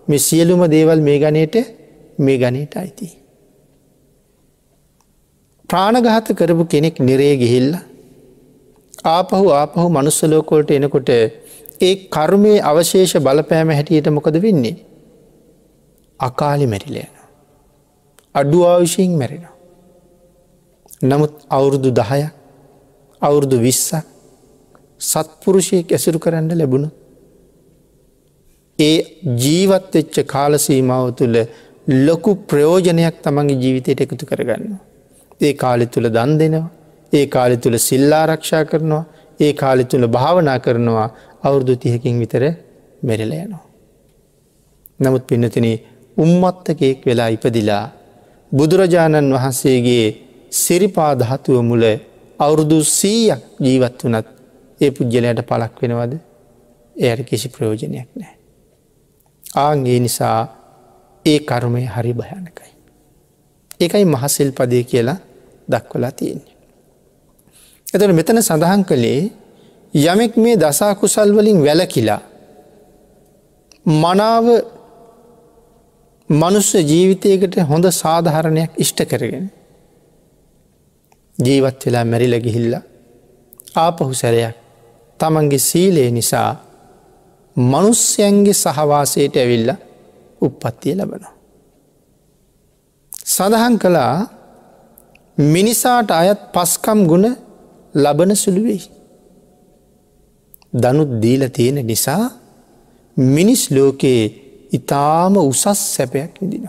මේ 0.07 0.19
සියලුම 0.19 0.61
දේවල් 0.69 0.99
මේ 1.01 1.19
ගනයට 1.19 1.55
මේ 2.19 2.37
ගනයට 2.37 2.77
අයිති. 2.77 3.07
ප්‍රාණගහත 5.69 6.27
කරපු 6.39 6.65
කෙනෙක් 6.65 6.99
නිරේ 6.99 7.35
ගිහිල්ල 7.37 7.71
ආපහු 9.05 9.45
ආපහු 9.51 9.87
මනුස්සලෝකොල්ට 9.89 10.71
එනකොට 10.71 11.09
ඒ 11.81 11.93
කර්මය 12.07 12.53
අවශේෂ 12.61 13.15
බලපෑම 13.17 13.69
හැටියට 13.69 14.07
මොකද 14.09 14.37
වෙන්නේ. 14.41 14.75
අකාලි 16.19 16.67
මැරිලයන. 16.67 17.13
අඩු 18.35 18.59
ආවිශයෙන් 18.63 19.13
මැරෙන. 19.17 19.45
නමුත් 21.03 21.33
අවුරුදු 21.49 21.89
දහය 21.91 22.23
අවුරුදු 23.21 23.57
විස්සක් 23.59 24.05
සත්පුරුෂයෙක් 25.01 25.91
ඇසුරු 25.91 26.19
කරන්න 26.19 26.51
ලැබුණු. 26.53 26.89
ඒ 28.79 28.97
ජීවත්වෙච්ච 29.37 30.15
කාලසීමාව 30.25 31.05
තුළ 31.11 31.37
ලොකු 32.07 32.31
ප්‍රයෝජනයක් 32.47 33.17
තමන්ගේ 33.23 33.61
ජීවිතයට 33.63 34.01
එකතු 34.01 34.25
කරගන්න. 34.25 34.73
ඒ 35.41 35.53
කාලෙ 35.53 35.85
තුළ 35.85 36.07
දන් 36.09 36.31
දෙනවා 36.39 36.69
ඒ 37.13 37.25
කාලෙ 37.27 37.55
තුළ 37.57 37.77
සිල්ලාරක්ෂා 37.79 38.63
කරනවා 38.63 39.03
ඒ 39.39 39.53
කාලෙ 39.53 39.83
තුළ 39.83 40.05
භාවනා 40.07 40.59
කරනවා 40.59 41.09
අවුරුදු 41.43 41.73
තිහකින් 41.75 42.19
විතර 42.19 42.43
මෙරලයනවා. 43.03 43.63
නමුත් 44.99 45.23
පින්නතින 45.27 45.67
උම්මත්තකයෙක් 46.17 46.99
වෙලා 47.05 47.29
ඉපදිලා 47.29 47.85
බුදුරජාණන් 48.51 49.33
වහන්සේගේ 49.33 50.05
සිරිපාදහතුව 50.53 51.57
මුල 51.61 51.83
අවුරුදු 52.39 52.77
සීයක් 52.83 53.41
ජීවත් 53.59 54.03
වනත් 54.03 54.27
ඒ 54.81 54.91
පුද්ගලයට 54.91 55.41
පලක් 55.43 55.81
වෙනවද 55.81 56.13
එයට 56.95 57.25
කිසි 57.25 57.49
ප්‍රයෝජනයක් 57.49 58.09
නෑ. 58.13 58.35
ආගේ 59.57 59.99
නිසා 59.99 60.39
ඒ 61.25 61.39
කරුමය 61.41 61.85
හරි 61.87 62.13
භයනකයි. 62.13 62.71
එකයි 63.79 64.05
මහසිල් 64.05 64.51
පදය 64.51 64.83
කියලා 64.83 65.17
දක්වලා 65.67 66.11
තියෙන්නේ. 66.11 66.55
එතන 67.87 68.15
මෙතන 68.15 68.41
සඳහන් 68.41 68.83
කළේ 68.83 69.31
යමෙක් 69.93 70.33
මේ 70.37 70.55
දසා 70.57 70.93
කුසල් 70.95 71.29
වලින් 71.31 71.59
වැලකිලා 71.63 72.21
මනාව 73.85 74.45
මනුස්ස 76.29 76.71
ජීවිතයකට 76.83 77.55
හොඳ 77.63 77.85
සාධහරණයක් 77.93 78.71
ඉෂ්ට 78.77 78.99
කරගෙන 79.05 79.45
ජීවත් 81.39 81.79
වෙලා 81.85 82.05
මැරිල 82.05 82.35
ගිහිල්ල 82.39 82.73
ආපහු 83.75 84.13
සැරයක් 84.13 84.55
තමන්ගේ 85.19 85.59
සීලේ 85.59 86.09
නිසා 86.11 86.51
මනුස්්‍යයන්ගේ 87.55 88.53
සහවාසයට 88.55 89.35
ඇවිල්ල 89.35 89.69
උප්පත්තිය 90.41 90.95
ලබනවා. 90.95 91.33
සඳහන් 93.25 93.75
කළා 93.79 94.15
මිනිසාට 95.37 96.09
අයත් 96.11 96.41
පස්කම් 96.53 96.99
ගුණ 97.07 97.27
ලබන 97.95 98.31
සුළුවෙයි. 98.35 98.83
දනුත් 100.73 101.11
දීල 101.21 101.43
තියෙන 101.49 101.79
නිසා 101.87 102.23
මිනිස් 103.17 103.63
ලෝකයේ 103.71 104.23
ඉතාම 104.71 105.33
උසස් 105.39 105.63
සැපයක් 105.87 106.33
විදින. 106.41 106.65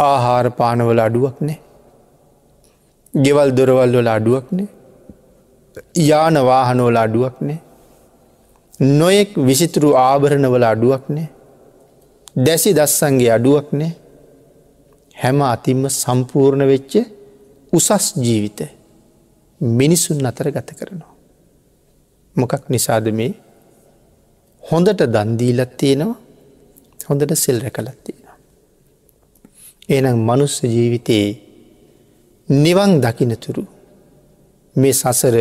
ආහාර 0.00 0.46
පානවල 0.50 0.98
අඩුවක් 0.98 1.36
නෑ. 1.40 1.58
ගෙවල් 3.14 3.50
දොරවල් 3.52 3.92
වල 3.92 4.08
අඩුවක් 4.08 4.46
නෑ. 4.52 4.68
යාන 5.94 6.36
වාහනෝල 6.40 6.96
අඩුවක් 6.96 7.36
නෑ. 7.40 7.60
නොයෙක් 8.98 9.30
විසිතුරු 9.38 9.90
ආභරණවල 9.98 10.64
අඩුවක් 10.64 11.04
නෑ. 11.08 11.28
දැසි 12.36 12.70
දස්සන්ගේ 12.72 13.30
අඩුවක් 13.30 13.68
නෑ. 13.72 13.92
හැම 15.16 15.42
අතිම්ම 15.44 15.82
සම්පූර්ණ 15.92 16.64
වෙච්ච 16.66 16.92
උසස් 17.72 18.06
ජීවිත 18.16 18.60
මිනිසුන් 19.60 20.26
අතර 20.26 20.46
ගත 20.50 20.68
කරනවා. 20.78 21.14
මොකක් 22.36 22.64
නිසාද 22.68 23.06
මේ 23.12 23.32
හොඳට 24.62 25.00
දන්දීලත් 25.14 25.72
තියෙනවා 25.76 26.18
හොඳට 27.00 27.32
සෙල් 27.34 27.58
රැකලත් 27.60 27.98
තියෙනවා. 28.04 28.36
එනම් 29.88 30.18
මනුස්ස 30.20 30.56
ජීවිතයේ 30.64 31.49
නිවන් 32.50 33.00
දකිනතුරු 33.00 33.62
මේ 34.76 34.92
සසර 34.92 35.36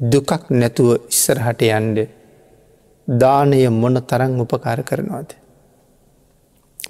දුකක් 0.00 0.50
නැතුව 0.50 0.88
ඉස්සරහට 1.08 1.62
යන්ඩ 1.62 1.98
දානය 3.08 3.68
මොන 3.70 3.94
තරං 4.02 4.40
උපකාර 4.40 4.82
කරනවාද. 4.82 5.30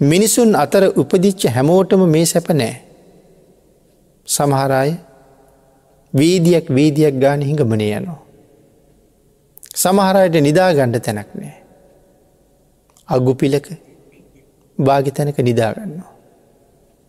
මිනිසුන් 0.02 0.54
අතර 0.54 0.84
උපදිච්ච 0.96 1.42
හැමෝටම 1.48 2.02
මේ 2.06 2.26
සැප 2.26 2.48
නෑ. 2.50 2.74
සමහරයි 4.28 4.92
වීදියක් 6.12 6.66
වීදියක් 6.68 7.14
ගාන 7.20 7.40
හිඟමනය 7.40 7.88
යනවා. 7.90 8.20
සමහරයට 9.74 10.34
නිදාගණ්ඩ 10.40 10.96
තැනක් 11.00 11.28
නෑ. 11.34 11.54
අගුපිලක 13.08 13.66
භාගිතැනක 14.78 15.38
නිදාගන්නවා. 15.40 16.10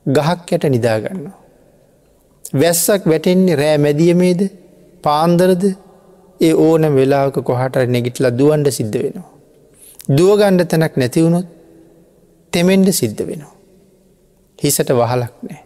ගහක් 0.05 0.51
යට 0.51 0.69
නිදාගන්නවා. 0.69 1.42
වැස්සක් 2.53 3.03
වැටෙන්නේ 3.05 3.55
රෑ 3.55 3.77
මැදියමේද 3.77 4.41
පාන්දරද 5.03 5.63
ඒ 6.39 6.53
ඕන 6.65 6.83
වෙලාක 6.97 7.35
කොහට 7.49 7.75
නැගිටල 7.93 8.27
දුවන්ඩ 8.39 8.69
සිද්ධ 8.77 8.97
වෙනවා. 9.03 9.29
දුවගණ්ඩ 10.09 10.69
තැනක් 10.71 10.95
නැතිවුණොත් 10.97 11.47
තෙමෙන්ඩ 12.53 12.89
සිද්ධ 12.91 13.21
වෙනවා. 13.29 13.53
හිසට 14.59 14.89
වහලක් 14.91 15.35
නෑ. 15.47 15.61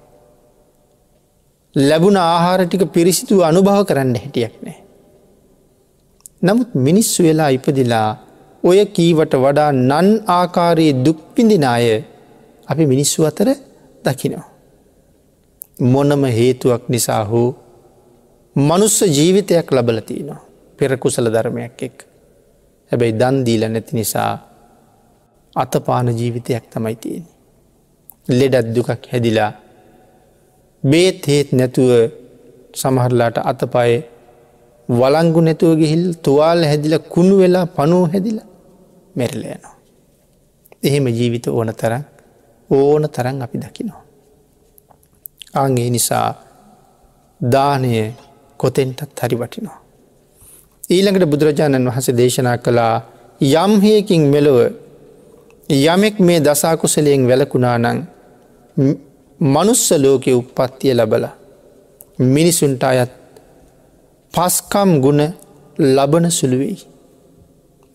ලැබුණ 1.75 2.19
ආහාරටික 2.23 2.83
පිරිසිතු 2.91 3.43
අනුභව 3.49 3.79
කරන්න 3.89 4.15
හැටියක් 4.23 4.55
නෑ. 4.65 4.79
නමුත් 6.41 6.69
මිනිස්සු 6.88 7.19
වෙලා 7.23 7.49
ඉපදිලා 7.49 8.09
ඔය 8.63 8.79
කීවට 8.95 9.33
වඩා 9.43 9.71
නන් 9.71 10.09
ආකාරයේ 10.29 10.99
දුක්පිඳින 11.05 11.65
අය 11.65 11.88
අපි 12.67 12.83
මිනිස්සු 12.93 13.19
අතර 13.29 13.49
දකිනවා. 14.05 14.57
මොනම 15.80 16.23
හේතුවක් 16.25 16.89
නිසා 16.89 17.23
හෝ 17.23 17.49
මනුස්ස 18.55 19.01
ජීවිතයක් 19.07 19.71
ලබලතිනවා 19.71 20.41
පෙරකුසල 20.80 21.28
ධර්මයක් 21.34 21.82
එක්. 21.84 21.97
හැබැයි 22.91 23.13
දන්දීල 23.13 23.63
නැති 23.69 23.95
නිසා 23.95 24.32
අතපාන 25.55 26.07
ජීවිතයක් 26.09 26.63
තමයි 26.69 26.95
තියෙන. 26.95 27.25
ලෙඩත් 28.30 28.67
දුකක් 28.75 28.89
හැදිලා 29.11 29.51
බේත් 30.84 31.28
හේත් 31.28 31.51
නැතුව 31.51 31.91
සමහරලාට 32.73 33.38
අතපය 33.43 34.03
වලංගු 34.89 35.41
නැතුව 35.41 35.71
ගිහිල් 35.80 36.05
තුවාල් 36.15 36.63
හැදිල 36.63 36.99
කුණු 37.13 37.38
වෙලා 37.38 37.65
පනුව 37.67 38.03
හැදිල 38.11 38.39
මැරල 39.15 39.43
යනවා. 39.45 39.75
එහෙම 40.84 41.05
ජීවිත 41.09 41.47
ඕන 41.47 41.69
තරන් 41.73 42.03
ඕන 42.69 43.03
තරන් 43.09 43.41
අපි 43.41 43.57
දකිනවා. 43.57 44.07
අන්ගේ 45.58 45.89
නිසා 45.89 46.28
දානය 47.41 47.91
කොතෙන්ටත් 48.60 49.20
හරි 49.20 49.36
වටිනවා. 49.36 49.80
ඊළඟට 50.89 51.26
බුදුරජාණන් 51.26 51.88
වහස 51.88 52.08
දේශනා 52.14 52.58
කළා 52.60 52.95
යම්හයකින් 53.55 54.24
මෙලොව 54.28 54.60
යමෙක් 55.70 56.20
මේ 56.20 56.39
දසාකුසලයෙන් 56.41 57.28
වැලකුණා 57.28 57.78
නං 57.78 57.99
මනුස්ස 59.39 59.86
ලෝකෙ 59.93 60.32
උප්පත්තිය 60.34 60.93
ලබල 60.93 61.26
මිනිසුන්ට 62.28 62.84
අයත් 62.84 63.12
පස්කම් 64.34 64.91
ගුණ 65.01 65.22
ලබන 65.78 66.32
සුළුවෙයි. 66.32 66.78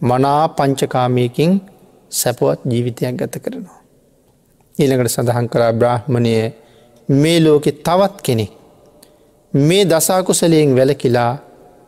මනා 0.00 0.48
පංචකාමයකින් 0.50 1.60
සැපවත් 2.10 2.60
ජීවිතයක් 2.64 3.16
ගත 3.16 3.34
කරනවා. 3.38 3.80
ඊළඟට 4.74 5.10
සඳහන් 5.10 5.48
කරා 5.48 5.72
බ්‍රහ්මණය 5.72 6.32
මේ 7.08 7.40
ලෝකෙ 7.40 7.72
තවත් 7.72 8.22
කෙනෙක්. 8.22 8.52
මේ 9.54 9.84
දසාකුසලයෙන් 9.84 10.76
වැලකිලා 10.76 11.38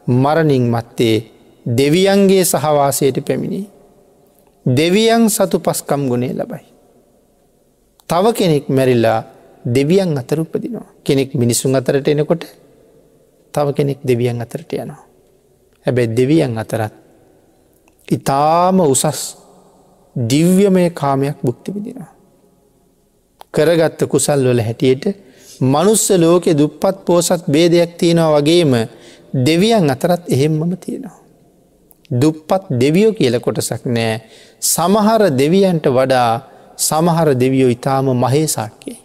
මරණින් 0.06 0.64
මත්තේ 0.64 1.16
දෙවියන්ගේ 1.66 2.44
සහවාසයට 2.44 3.16
පැමිණි. 3.26 3.70
දෙවියන් 4.66 5.30
සතු 5.30 5.58
පස්කම් 5.60 6.08
ගුණේ 6.08 6.32
ලබයි. 6.32 6.64
තව 8.08 8.32
කෙනෙක් 8.32 8.68
මැරිල්ලා 8.68 9.22
දෙවියන් 9.66 10.18
අතර 10.18 10.40
උපදිනවා. 10.40 10.88
කෙනෙක් 11.04 11.34
මිනිසුන් 11.34 11.76
අතරට 11.76 12.08
එනකොට 12.08 12.44
තව 13.54 13.66
කෙනෙක් 13.72 13.98
දෙවියන් 14.02 14.42
අතරට 14.42 14.72
යනවා. 14.72 15.02
හැබැ 15.86 16.06
දෙවියන් 16.08 16.58
අතරත් 16.58 16.92
ඉතාම 18.08 18.80
උසස් 18.80 19.36
දිව්‍යමය 20.16 20.90
කාමයක් 20.90 21.36
බුක්ති 21.42 21.74
විදිනවා. 21.74 22.13
කරගත්ත 23.54 24.00
කුසල් 24.06 24.40
වල 24.44 24.60
හැටියට 24.60 25.04
මනුස්ස 25.62 26.10
ලෝකෙ 26.12 26.52
දුප්පත් 26.54 26.96
පෝසත් 27.06 27.42
බේදයක් 27.48 27.90
තියෙනවා 27.96 28.32
වගේම 28.36 28.72
දෙවියන් 29.36 29.90
අතරත් 29.90 30.22
එහෙම්මම 30.28 30.76
තියෙනවා. 30.76 31.18
දුප්පත් 32.10 32.64
දෙවියෝ 32.72 33.12
කියල 33.12 33.40
කොටසක් 33.40 33.86
නෑ 33.86 34.20
සමහර 34.62 35.22
දෙවියන්ට 35.32 35.86
වඩා 35.88 36.30
සමහර 36.78 37.28
දෙවියෝ 37.34 37.70
ඉතාම 37.70 38.06
මහේසාක්කේ. 38.14 38.98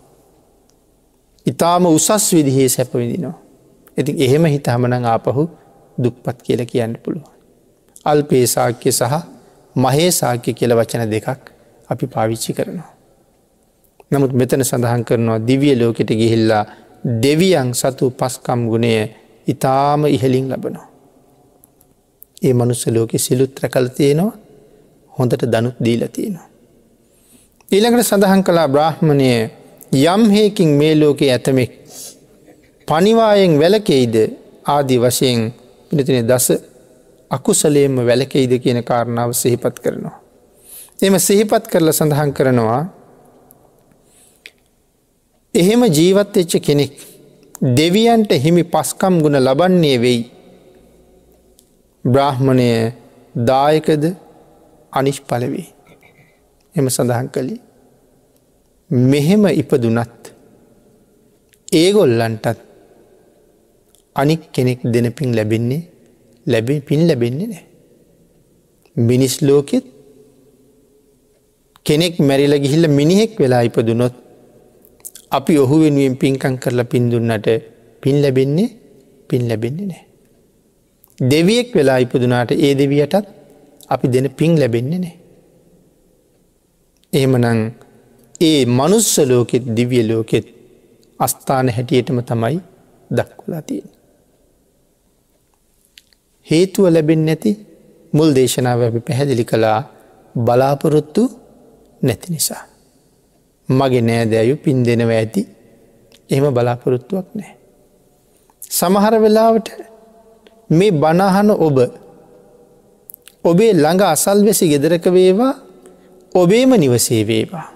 ඉතාම 1.46 1.86
උසස් 1.88 2.34
විදිහේ 2.34 2.70
සැපවිදිනවා. 2.70 3.38
ඉතින් 3.98 4.16
එහෙම 4.20 4.46
හිත 4.46 4.68
හමනං 4.68 5.06
ආපහු 5.06 5.50
දුක්පත් 5.98 6.38
කියල 6.44 6.66
කියන්න 6.66 6.98
පුළුවන්. 6.98 7.34
අල්පේසාක්‍ය 8.06 8.92
සහ 8.92 9.14
මහේසාක්‍ය 9.76 10.54
කියල 10.54 10.76
වචන 10.76 11.12
දෙකක් 11.12 11.52
අපි 11.90 12.06
පාවිච්චි 12.08 12.54
කරනවා. 12.54 12.99
නමුත් 14.12 14.34
මෙතන 14.34 14.64
සඳහන් 14.64 15.04
කරනවා 15.06 15.40
දිවිය 15.40 15.76
ලෝකෙට 15.76 16.12
ගිහිල්ලා 16.12 16.66
දෙවියන් 17.24 17.74
සතු 17.74 18.12
පස්කම් 18.12 18.62
ගුණය 18.70 18.94
ඉතාම 19.48 20.06
ඉහලින් 20.08 20.50
ලබනවා. 20.50 20.88
ඒ 22.42 22.54
මනුස්ස 22.54 22.88
ලෝකෙ 22.88 23.18
සිලුත්‍ර 23.18 23.70
කල 23.70 23.88
තියෙනවා 23.90 24.34
හොඳට 25.14 25.44
දනුත් 25.46 25.78
දීල 25.80 26.08
තියෙනවා. 26.08 26.48
ඊළඟට 27.70 28.06
සඳහන් 28.06 28.44
කලා 28.44 28.68
බ්‍රහ්මණය 28.68 29.32
යම් 30.06 30.24
හේකින් 30.30 30.70
මේ 30.72 30.94
ලෝකෙ 30.96 31.32
ඇතමෙක් 31.32 31.72
පනිවායෙන් 32.88 33.60
වැලකෙයිද 33.60 34.16
ආදි 34.66 34.98
වශයෙන් 34.98 35.54
පිනතින 35.90 36.28
දස 36.28 36.48
අකුසලේම 37.32 37.96
වැලකෙයිද 38.02 38.54
කියන 38.60 38.84
කාරණාව 38.84 39.32
සහිපත් 39.34 39.76
කරනවා. 39.80 40.18
එම 41.00 41.20
සිහිපත් 41.20 41.66
කරල 41.68 41.92
සඳහන් 41.92 42.34
කරනවා 42.34 42.82
එහෙම 45.54 45.82
ජීවත් 45.88 46.38
එච්ච 46.38 46.54
කෙනෙක් 46.62 46.94
දෙවියන්ට 47.78 48.32
හිමි 48.44 48.64
පස්කම් 48.64 49.16
ගුණ 49.22 49.38
ලබන්නේ 49.38 49.98
වෙයි. 49.98 50.22
බ්‍රාහ්මණය 52.06 52.70
දායකද 53.36 54.04
අනිශ් 54.94 55.22
පලවේ. 55.22 55.68
එම 56.74 56.90
සඳහන් 56.90 57.28
කළේ. 57.34 57.60
මෙහෙම 58.90 59.44
ඉපදුනත් 59.54 60.22
ඒගොල්ලන්ටත් 61.72 62.60
අනික් 64.16 64.42
කෙනෙක් 64.54 64.80
දෙන 64.84 65.08
පින් 65.12 65.36
ලැබෙන්නේ 65.36 65.82
ලැබෙන් 66.46 66.82
පින් 66.82 67.02
ලැබෙන්නේ 67.08 67.48
නෑ. 67.48 67.66
මිනිස් 68.98 69.36
ලෝකෙත් 69.42 69.86
කෙනෙක් 71.86 72.14
මැරිල 72.20 72.54
ගිහිල්ල 72.64 72.86
මිනිහෙක් 72.90 73.32
වෙලා 73.42 73.64
ඉපදුනොත් 73.64 74.29
අපි 75.32 75.54
ඔහු 75.64 75.76
වෙනුවෙන් 75.84 76.16
පින්කං 76.22 76.56
කරලා 76.58 76.92
පින්දුන්නට 76.94 77.48
පින් 78.02 78.16
ලැබෙන්නේ 78.22 78.70
පින් 79.30 79.44
ලැබෙන්නේ 79.50 79.88
නෑ. 79.88 80.04
දෙවියෙක් 81.20 81.70
වෙලා 81.76 81.98
ඉපදුනාට 81.98 82.52
ඒ 82.58 82.74
දෙවියටත් 82.78 83.26
අපි 83.88 84.06
දෙන 84.14 84.28
පින් 84.32 84.54
ලැබෙන්නේ 84.60 85.00
නෑ. 85.00 85.16
එහෙමනං 87.14 87.62
ඒ 88.42 88.60
මනුස්ස 88.68 89.14
ලෝකෙත් 89.22 89.64
දිවිය 89.78 90.04
ලෝකෙත් 90.08 90.48
අස්ථාන 91.20 91.70
හැටියටම 91.70 92.20
තමයි 92.22 92.58
දක්වලා 93.10 93.62
තියෙන. 93.62 93.90
හේතුව 96.48 96.86
ලැබෙන් 96.88 97.24
නැති 97.26 97.52
මුල් 98.14 98.30
දේශනාව 98.36 98.82
අපි 98.82 99.00
පැහැදිලි 99.00 99.46
කළා 99.46 99.80
බලාපොරොත්තු 100.36 101.24
නැති 102.02 102.28
නිසා. 102.34 102.64
මගේ 103.70 104.02
නෑදෑයු 104.02 104.56
පින් 104.58 104.84
දෙනව 104.84 105.12
ඇති 105.12 105.42
එම 106.30 106.46
බලාපොරොත්තුවක් 106.50 107.28
නෑ. 107.36 107.54
සමහර 108.72 109.14
වෙලාවට 109.20 109.68
මේ 110.70 110.92
බණහන 110.94 111.50
ඔබ 111.58 111.78
ඔබේ 113.44 113.72
ළඟ 113.74 114.04
අසල්වෙසි 114.06 114.66
ගෙදරක 114.68 115.06
වේවා 115.08 115.54
ඔබේම 116.36 116.72
නිවසේ 116.76 117.24
වේවා. 117.24 117.68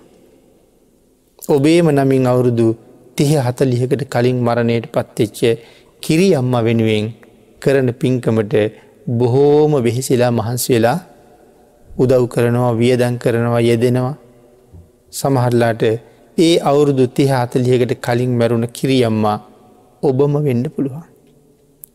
ඔබේම 1.49 1.87
නමින් 1.91 2.25
අවුරුදු 2.25 2.67
තිහ 3.15 3.31
හතලිහකට 3.37 4.03
කලින් 4.07 4.37
මරණයට 4.39 4.85
පත්තෙච්ච 4.87 5.39
කිරි 6.03 6.27
අම්ම 6.33 6.53
වෙනුවෙන් 6.59 7.05
කරන 7.61 7.89
පින්කමට 7.93 8.53
බොහෝම 9.09 9.73
වෙහෙසිලා 9.77 10.31
මහන්ස 10.31 10.65
වෙලා 10.69 10.99
උදව් 11.89 12.23
කරනවා 12.27 12.73
වියදන් 12.73 13.15
කරනවා 13.17 13.61
යෙදෙනවා 13.61 14.15
සමහරලාට 15.13 15.83
ඒ 16.37 16.53
අවුරුදු 16.61 17.05
තිහ 17.09 17.31
අතලියකට 17.33 17.93
කලින් 18.01 18.31
මැරුණ 18.31 18.67
කිරියම්මා 18.69 19.37
ඔබම 20.03 20.33
වෙන්න 20.39 20.63
පුළුවන්. 20.67 21.03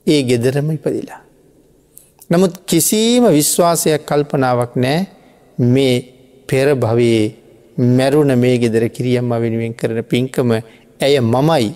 ඒ 0.07 0.21
ගෙදරම 0.23 0.69
ඉපදිලා. 0.71 1.21
නමුත් 2.31 2.55
කිසිීම 2.67 3.25
විශ්වාසයක් 3.31 4.03
කල්පනාවක් 4.07 4.73
නෑ 4.77 4.99
මේ 5.59 5.95
පෙර 6.49 6.69
භවයේ 6.77 7.25
මැරුණ 7.91 8.33
මේ 8.37 8.57
ගෙදර 8.59 8.85
කිරියම්ම 8.89 9.31
වෙනුවෙන් 9.37 9.75
කරන 9.75 10.01
පින්කම 10.05 10.51
ඇය 11.01 11.15
මමයි 11.25 11.69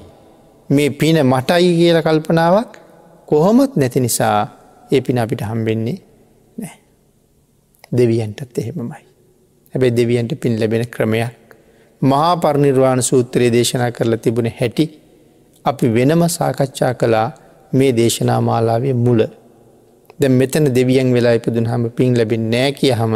මේ 0.71 0.91
පින 0.93 1.17
මටයි 1.25 1.71
කියල 1.79 1.99
කල්පනාවක් 2.01 2.73
කොහොමත් 3.29 3.73
නැති 3.77 4.01
නිසා 4.01 4.39
ඒ 4.91 5.01
පින 5.01 5.19
අපිට 5.19 5.43
හම්බෙන්නේ 5.43 5.99
නෑ. 6.57 6.77
දෙවියන්ටත් 7.93 8.59
එහෙමමයි. 8.59 9.12
හැබැයි 9.75 9.97
දෙවියන්ට 9.97 10.33
පින් 10.41 10.61
ලැබෙන 10.61 10.85
ක්‍රමයක් 10.87 11.43
මහා 12.03 12.33
පරණිර්වාණ 12.37 13.03
සූත්‍රයේ 13.03 13.53
දේශනා 13.53 13.91
කරලා 13.91 14.19
තිබුණ 14.19 14.51
හැටි 14.61 14.85
අපි 15.65 15.95
වෙනම 15.95 16.23
සාකච්ඡා 16.29 16.95
කළා 16.95 17.29
මේ 17.73 17.93
දේශනා 17.97 18.41
මාලාවේ 18.41 18.95
මුල. 18.97 19.23
ද 20.21 20.29
මෙතන 20.31 20.67
දෙවියන් 20.75 21.13
වෙලා 21.15 21.35
ඉපදුන් 21.39 21.67
හම 21.67 21.85
පින් 21.91 22.19
ලැබෙන් 22.19 22.45
නෑ 22.51 22.73
කිය 22.73 22.93
හම 22.93 23.15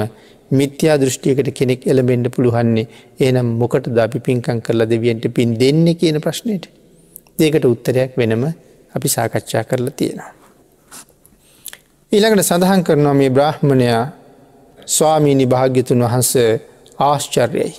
මිත්‍යා 0.51 0.97
දෘෂ්ටියකට 0.97 1.51
කෙනෙක් 1.53 1.87
එළබෙන්ඩ 1.87 2.27
පුළුවන්නේ 2.29 2.87
ඒනම් 3.21 3.49
මොකට 3.61 3.89
ද 3.89 3.99
අපි 3.99 4.19
පින්කං 4.21 4.61
කරලා 4.61 4.89
දෙවියන්ට 4.89 5.27
පින් 5.35 5.59
දෙන්න 5.61 5.87
කියන 5.97 6.21
ප්‍රශ්නයට. 6.21 6.65
ඒකට 7.39 7.65
උත්තරයක් 7.65 8.13
වෙනම 8.17 8.45
අපි 8.95 9.09
සාකච්ඡා 9.09 9.65
කරලා 9.65 9.91
තියෙනවා. 9.93 10.31
ඊළඟට 12.13 12.49
සඳහන් 12.51 12.83
කරනවා 12.85 13.15
මේ 13.15 13.31
බ්‍රහ්මණයා 13.31 14.05
ස්වාමීනි 14.87 15.47
භාග්‍යතුන් 15.47 16.03
වහන්ස 16.05 16.32
ආශ්චර්යයි. 16.99 17.74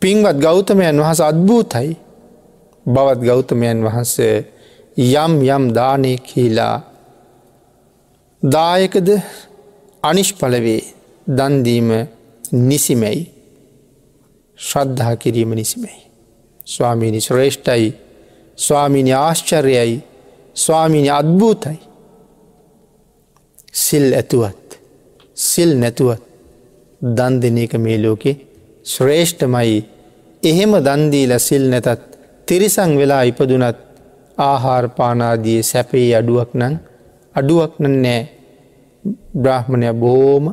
පින්වත් 0.00 0.38
ගෞතමයන් 0.38 1.00
වහස 1.00 1.20
අත්භූතයි 1.20 1.90
බවත් 2.86 3.20
ගෞතමයන් 3.20 3.84
වහන්සේ 3.84 4.36
යම් 4.96 5.34
යම් 5.46 5.64
දානය 5.74 6.12
කියලා 6.20 6.76
දායකද 8.42 9.08
අනිෂ්පලවේ 10.02 10.80
දන්දීම 11.28 11.90
නිසිමැයි 12.52 13.24
ශ්‍රද්ධහා 14.58 15.16
කිරීම 15.16 15.50
නිසිමැයි. 15.54 16.02
ස්වාමීනි 16.66 17.20
ශ්‍රේෂ්ඨයි 17.20 17.88
ස්වාමීනි 18.58 19.12
ආශ්චර්යයි 19.14 20.04
ස්වාමීනි 20.56 21.10
අත්භූතයි. 21.10 21.78
සිල් 23.74 24.12
ඇතුවත් 24.12 24.61
සිල් 25.36 25.70
නැතුවත් 25.76 26.22
දන් 27.00 27.34
දෙන 27.40 27.58
එක 27.58 27.74
මේ 27.76 27.98
ලෝකෙ 27.98 28.32
ශ්‍රේෂ්ඨමයි 28.86 29.78
එහෙම 30.42 30.72
දන්දීල 30.80 31.32
සිල් 31.40 31.64
නැතත් 31.68 32.00
තිරිසං 32.48 32.92
වෙලා 32.96 33.22
ඉපදුනත් 33.22 33.78
ආහාර 34.38 34.84
පානාදී 34.90 35.60
සැපේ 35.62 36.08
අඩුවක් 36.14 36.50
නං 36.54 36.74
අඩුවක් 37.34 37.72
නෑ 37.80 38.20
බ්‍රහ්මණය 39.36 39.92
බෝම 39.94 40.44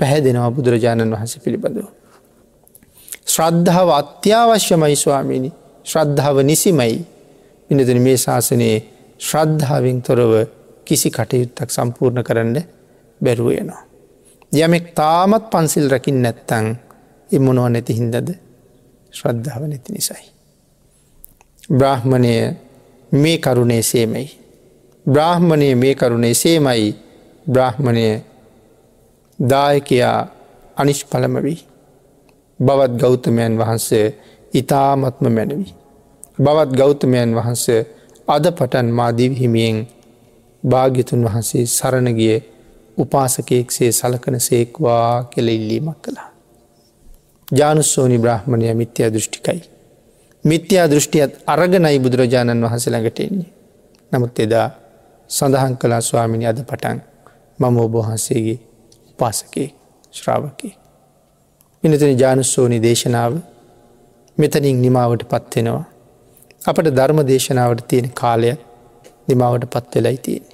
පැහැදෙනවා 0.00 0.50
බුදුරජාණන් 0.50 1.14
වහස 1.14 1.34
පිළිබඳව. 1.38 1.86
ශ්‍රද්ධාව 3.26 3.88
අත්‍යවශ්‍යමයි 3.92 4.96
ස්වාමීණි 4.96 5.50
ශ්‍රද්ධාව 5.84 6.36
නිසිමයි 6.42 6.96
මිනතන 7.70 8.00
මේ 8.00 8.16
ශාසනයේ 8.18 8.76
ශ්‍රද්ධාවෙන් 9.20 9.98
තොරව 10.02 10.32
කිසි 10.86 11.08
කටයුත්තක් 11.10 11.70
සම්පූර්ණ 11.70 12.24
කරන්න 12.24 12.56
බැරුවයනවා. 13.20 13.91
යමෙක් 14.52 14.94
තාමත් 14.94 15.44
පන්සිල් 15.50 15.88
රකිින් 15.88 16.22
නැත්තං 16.22 16.66
එමනෝ 17.30 17.68
නැති 17.68 17.92
හින්දද 17.94 18.28
ශ්‍රද්ධාව 19.12 19.62
නැති 19.64 19.92
නිසයි. 19.92 20.26
බ්‍රාහ්මණය 21.70 22.32
මේ 23.12 23.38
කරුණේ 23.38 23.82
සේමයි. 23.82 24.28
බ්‍රාහ්මණය 25.06 25.74
මේ 25.74 25.94
කරුණේ 25.94 26.34
සේමයි 26.34 26.96
බ්‍රාහ්මණය 27.46 28.06
දායකයා 29.38 30.18
අනිෂ්පලම 30.76 31.34
වී. 31.36 31.60
බවත් 32.60 32.92
ගෞතමයන් 32.96 33.58
වහන්සේ 33.58 34.06
ඉතාමත්ම 34.54 35.24
මැනවී. 35.28 35.74
බවත් 36.38 36.70
ගෞතමයන් 36.72 37.34
වහන්සේ 37.34 37.80
අද 38.28 38.44
පටන් 38.50 38.88
මාදිව 38.90 39.32
හිමියෙන් 39.32 39.88
භාග්‍යතුන් 40.62 41.24
වහන්සේ 41.24 41.66
සරණගිය 41.68 42.51
උපාසකයෙක්සේ 43.02 43.90
සලකන 43.92 44.36
සේක්වා 44.40 45.24
කෙල 45.24 45.48
ඉල්ලීමක් 45.48 45.98
කළා. 46.02 46.28
ජානුස්සෝනි 47.48 48.18
බ්‍රහ්මණය 48.18 48.74
මිත්‍යයා 48.74 49.12
දෘෂ්ටිකයි. 49.12 49.62
මිත්‍යා 50.44 50.86
දෘෂ්ටියත් 50.90 51.32
අරගනයි 51.46 51.98
බුදුරජාණන් 51.98 52.64
වහස 52.64 52.86
ළඟට 52.88 53.18
එන්නේ. 53.20 53.50
නමුත් 54.12 54.38
එදා 54.38 54.68
සඳහන් 55.30 55.74
කලා 55.76 56.00
ස්වාමිනි 56.00 56.46
අද 56.46 56.60
පටන් 56.62 56.98
මම 57.58 57.76
ඔබහන්සේගේ 57.78 58.58
උපාසකේ 59.12 59.68
ශ්‍රාවකේ. 60.12 60.74
මිනතන 61.82 62.18
ජානුස්සෝනි 62.18 62.78
දේශනාව 62.82 63.32
මෙතනින් 64.38 64.82
නිමාවට 64.82 65.22
පත්වෙනවා. 65.24 65.84
අපට 66.62 66.88
ධර්ම 66.90 67.20
දේශනාවට 67.26 67.86
තියෙන 67.88 68.10
කාලයක් 68.12 68.60
නිමාවට 69.28 69.64
පත්වෙලයි 69.66 70.18
තියෙන. 70.18 70.51